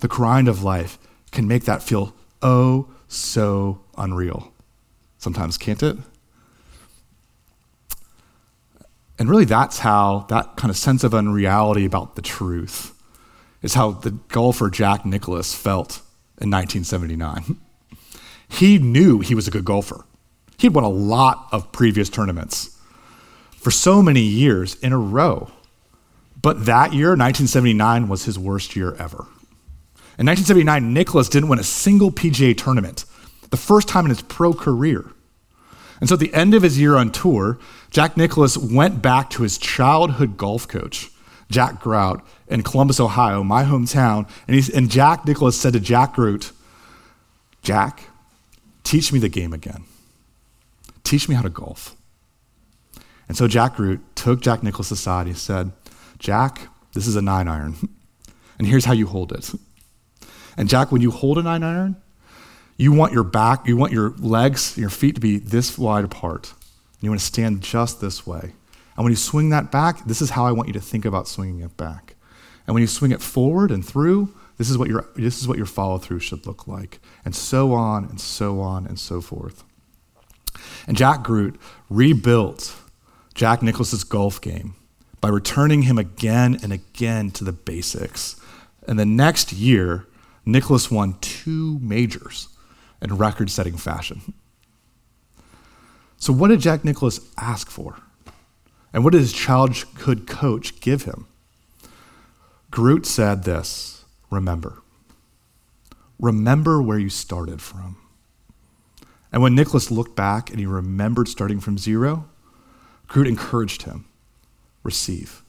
the 0.00 0.08
grind 0.08 0.48
of 0.48 0.64
life, 0.64 0.98
can 1.30 1.46
make 1.46 1.62
that 1.66 1.80
feel 1.80 2.12
oh 2.42 2.88
so 3.06 3.78
unreal. 3.96 4.52
Sometimes, 5.18 5.58
can't 5.58 5.84
it? 5.84 5.96
And 9.18 9.28
really, 9.28 9.44
that's 9.44 9.80
how 9.80 10.26
that 10.28 10.56
kind 10.56 10.70
of 10.70 10.76
sense 10.76 11.02
of 11.02 11.14
unreality 11.14 11.84
about 11.84 12.14
the 12.14 12.22
truth 12.22 12.94
is 13.62 13.74
how 13.74 13.90
the 13.90 14.12
golfer 14.28 14.70
Jack 14.70 15.04
Nicklaus 15.04 15.54
felt 15.54 16.00
in 16.40 16.50
1979. 16.50 17.58
He 18.48 18.78
knew 18.78 19.20
he 19.20 19.34
was 19.34 19.48
a 19.48 19.50
good 19.50 19.64
golfer. 19.64 20.04
He'd 20.56 20.74
won 20.74 20.84
a 20.84 20.88
lot 20.88 21.48
of 21.52 21.70
previous 21.72 22.08
tournaments 22.08 22.78
for 23.56 23.70
so 23.70 24.00
many 24.00 24.22
years 24.22 24.74
in 24.76 24.92
a 24.92 24.98
row. 24.98 25.50
But 26.40 26.66
that 26.66 26.92
year, 26.92 27.08
1979, 27.08 28.08
was 28.08 28.24
his 28.24 28.38
worst 28.38 28.76
year 28.76 28.94
ever. 28.94 29.26
In 30.18 30.26
1979, 30.26 30.92
Nicklaus 30.92 31.28
didn't 31.28 31.48
win 31.48 31.58
a 31.58 31.64
single 31.64 32.10
PGA 32.10 32.56
tournament, 32.56 33.04
the 33.50 33.56
first 33.56 33.88
time 33.88 34.04
in 34.04 34.10
his 34.10 34.22
pro 34.22 34.52
career. 34.52 35.04
And 36.00 36.08
so 36.08 36.14
at 36.14 36.20
the 36.20 36.32
end 36.32 36.54
of 36.54 36.62
his 36.62 36.78
year 36.78 36.96
on 36.96 37.10
tour, 37.10 37.58
Jack 37.90 38.16
Nicklaus 38.16 38.56
went 38.56 39.02
back 39.02 39.30
to 39.30 39.42
his 39.42 39.58
childhood 39.58 40.36
golf 40.36 40.68
coach, 40.68 41.10
Jack 41.50 41.80
Grout, 41.80 42.24
in 42.46 42.62
Columbus, 42.62 43.00
Ohio, 43.00 43.42
my 43.42 43.64
hometown. 43.64 44.28
And, 44.46 44.68
and 44.74 44.90
Jack 44.90 45.26
Nicklaus 45.26 45.58
said 45.58 45.72
to 45.72 45.80
Jack 45.80 46.14
Grout, 46.14 46.52
Jack, 47.62 48.04
teach 48.84 49.12
me 49.12 49.18
the 49.18 49.28
game 49.28 49.52
again. 49.52 49.84
Teach 51.04 51.28
me 51.28 51.34
how 51.34 51.42
to 51.42 51.50
golf. 51.50 51.96
And 53.28 53.36
so 53.36 53.48
Jack 53.48 53.76
Grout 53.76 54.00
took 54.14 54.40
Jack 54.40 54.62
Nicklaus 54.62 54.90
aside. 54.90 55.26
He 55.26 55.34
said, 55.34 55.72
Jack, 56.18 56.68
this 56.94 57.06
is 57.06 57.16
a 57.16 57.22
nine 57.22 57.48
iron. 57.48 57.76
And 58.58 58.66
here's 58.66 58.84
how 58.84 58.92
you 58.92 59.06
hold 59.06 59.30
it. 59.30 59.54
And 60.56 60.68
Jack, 60.68 60.90
when 60.90 61.00
you 61.00 61.12
hold 61.12 61.38
a 61.38 61.44
nine 61.44 61.62
iron, 61.62 61.94
you 62.78 62.92
want 62.92 63.12
your 63.12 63.24
back, 63.24 63.66
you 63.66 63.76
want 63.76 63.92
your 63.92 64.10
legs, 64.18 64.78
your 64.78 64.88
feet 64.88 65.16
to 65.16 65.20
be 65.20 65.38
this 65.38 65.76
wide 65.76 66.04
apart. 66.04 66.54
You 67.00 67.10
want 67.10 67.20
to 67.20 67.26
stand 67.26 67.60
just 67.60 68.00
this 68.00 68.26
way. 68.26 68.52
And 68.96 69.04
when 69.04 69.12
you 69.12 69.16
swing 69.16 69.50
that 69.50 69.70
back, 69.70 70.04
this 70.06 70.22
is 70.22 70.30
how 70.30 70.46
I 70.46 70.52
want 70.52 70.68
you 70.68 70.72
to 70.74 70.80
think 70.80 71.04
about 71.04 71.28
swinging 71.28 71.60
it 71.60 71.76
back. 71.76 72.14
And 72.66 72.74
when 72.74 72.80
you 72.80 72.86
swing 72.86 73.10
it 73.12 73.20
forward 73.20 73.70
and 73.70 73.84
through, 73.84 74.34
this 74.58 74.70
is 74.70 74.78
what 74.78 74.88
your 74.88 75.08
this 75.14 75.40
is 75.40 75.46
what 75.46 75.56
your 75.56 75.66
follow 75.66 75.98
through 75.98 76.20
should 76.20 76.46
look 76.46 76.66
like, 76.66 77.00
and 77.24 77.34
so 77.34 77.72
on 77.72 78.04
and 78.04 78.20
so 78.20 78.60
on 78.60 78.86
and 78.86 78.98
so 78.98 79.20
forth. 79.20 79.64
And 80.86 80.96
Jack 80.96 81.22
Grout 81.22 81.54
rebuilt 81.88 82.76
Jack 83.34 83.62
Nicklaus's 83.62 84.04
golf 84.04 84.40
game 84.40 84.74
by 85.20 85.28
returning 85.28 85.82
him 85.82 85.98
again 85.98 86.58
and 86.62 86.72
again 86.72 87.30
to 87.32 87.44
the 87.44 87.52
basics. 87.52 88.36
And 88.86 88.98
the 88.98 89.06
next 89.06 89.52
year, 89.52 90.06
Nicklaus 90.44 90.90
won 90.90 91.16
two 91.20 91.78
majors 91.80 92.48
in 93.00 93.16
record 93.16 93.50
setting 93.50 93.76
fashion. 93.76 94.34
So, 96.16 96.32
what 96.32 96.48
did 96.48 96.60
Jack 96.60 96.84
Nicklaus 96.84 97.20
ask 97.36 97.70
for? 97.70 98.00
And 98.92 99.04
what 99.04 99.12
did 99.12 99.20
his 99.20 99.32
childhood 99.32 100.26
coach 100.26 100.80
give 100.80 101.04
him? 101.04 101.26
Groot 102.70 103.06
said 103.06 103.44
this 103.44 104.04
remember. 104.30 104.82
Remember 106.18 106.82
where 106.82 106.98
you 106.98 107.08
started 107.08 107.62
from. 107.62 107.96
And 109.30 109.42
when 109.42 109.54
Nicklaus 109.54 109.90
looked 109.90 110.16
back 110.16 110.50
and 110.50 110.58
he 110.58 110.66
remembered 110.66 111.28
starting 111.28 111.60
from 111.60 111.78
zero, 111.78 112.28
Groot 113.06 113.26
encouraged 113.26 113.82
him 113.82 114.06
receive. 114.82 115.42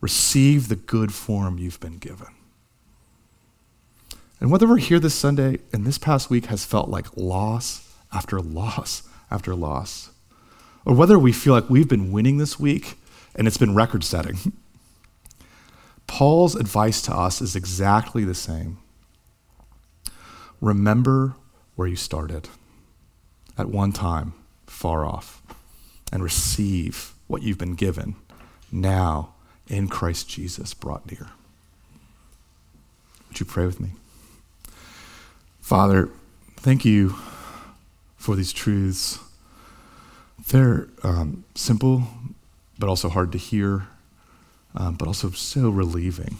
Receive 0.00 0.68
the 0.68 0.76
good 0.76 1.12
form 1.12 1.58
you've 1.58 1.80
been 1.80 1.98
given. 1.98 2.37
And 4.40 4.50
whether 4.50 4.66
we're 4.66 4.76
here 4.78 5.00
this 5.00 5.14
Sunday 5.14 5.58
and 5.72 5.84
this 5.84 5.98
past 5.98 6.30
week 6.30 6.46
has 6.46 6.64
felt 6.64 6.88
like 6.88 7.16
loss 7.16 7.92
after 8.12 8.40
loss 8.40 9.02
after 9.30 9.54
loss, 9.54 10.10
or 10.84 10.94
whether 10.94 11.18
we 11.18 11.32
feel 11.32 11.52
like 11.52 11.68
we've 11.68 11.88
been 11.88 12.12
winning 12.12 12.38
this 12.38 12.58
week 12.58 12.98
and 13.34 13.46
it's 13.46 13.58
been 13.58 13.74
record 13.74 14.04
setting, 14.04 14.52
Paul's 16.06 16.54
advice 16.54 17.02
to 17.02 17.14
us 17.14 17.42
is 17.42 17.54
exactly 17.54 18.24
the 18.24 18.34
same. 18.34 18.78
Remember 20.60 21.34
where 21.76 21.88
you 21.88 21.96
started 21.96 22.48
at 23.56 23.68
one 23.68 23.92
time, 23.92 24.32
far 24.66 25.04
off, 25.04 25.42
and 26.12 26.22
receive 26.22 27.12
what 27.26 27.42
you've 27.42 27.58
been 27.58 27.74
given 27.74 28.16
now 28.72 29.34
in 29.68 29.88
Christ 29.88 30.28
Jesus 30.28 30.74
brought 30.74 31.10
near. 31.10 31.28
Would 33.28 33.40
you 33.40 33.46
pray 33.46 33.66
with 33.66 33.80
me? 33.80 33.90
Father, 35.68 36.08
thank 36.56 36.86
you 36.86 37.14
for 38.16 38.34
these 38.34 38.54
truths. 38.54 39.18
They're 40.46 40.88
um, 41.02 41.44
simple, 41.54 42.04
but 42.78 42.88
also 42.88 43.10
hard 43.10 43.32
to 43.32 43.38
hear, 43.38 43.86
um, 44.74 44.94
but 44.94 45.06
also 45.06 45.28
so 45.32 45.68
relieving. 45.68 46.38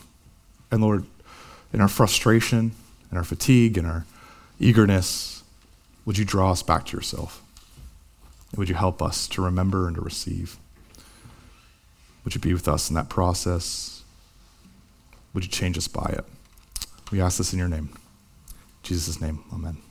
And 0.71 0.81
Lord, 0.81 1.05
in 1.75 1.83
our 1.83 1.89
frustration, 1.89 2.73
and 3.11 3.19
our 3.19 3.23
fatigue, 3.23 3.77
and 3.77 3.87
our 3.87 4.07
eagerness, 4.59 5.43
would 6.07 6.17
you 6.17 6.25
draw 6.25 6.53
us 6.53 6.63
back 6.63 6.87
to 6.87 6.97
yourself? 6.97 7.43
And 8.53 8.59
would 8.59 8.71
you 8.71 8.77
help 8.77 9.03
us 9.03 9.29
to 9.29 9.43
remember 9.43 9.89
and 9.89 9.97
to 9.97 10.01
receive? 10.01 10.57
Would 12.25 12.35
you 12.35 12.41
be 12.41 12.55
with 12.55 12.67
us 12.67 12.89
in 12.89 12.95
that 12.95 13.11
process? 13.11 14.03
Would 15.35 15.45
you 15.45 15.51
change 15.51 15.77
us 15.77 15.87
by 15.87 16.15
it? 16.17 16.25
We 17.13 17.21
ask 17.21 17.37
this 17.37 17.53
in 17.53 17.59
your 17.59 17.69
name. 17.69 17.91
Jesus' 18.89 19.21
name, 19.21 19.45
amen. 19.53 19.88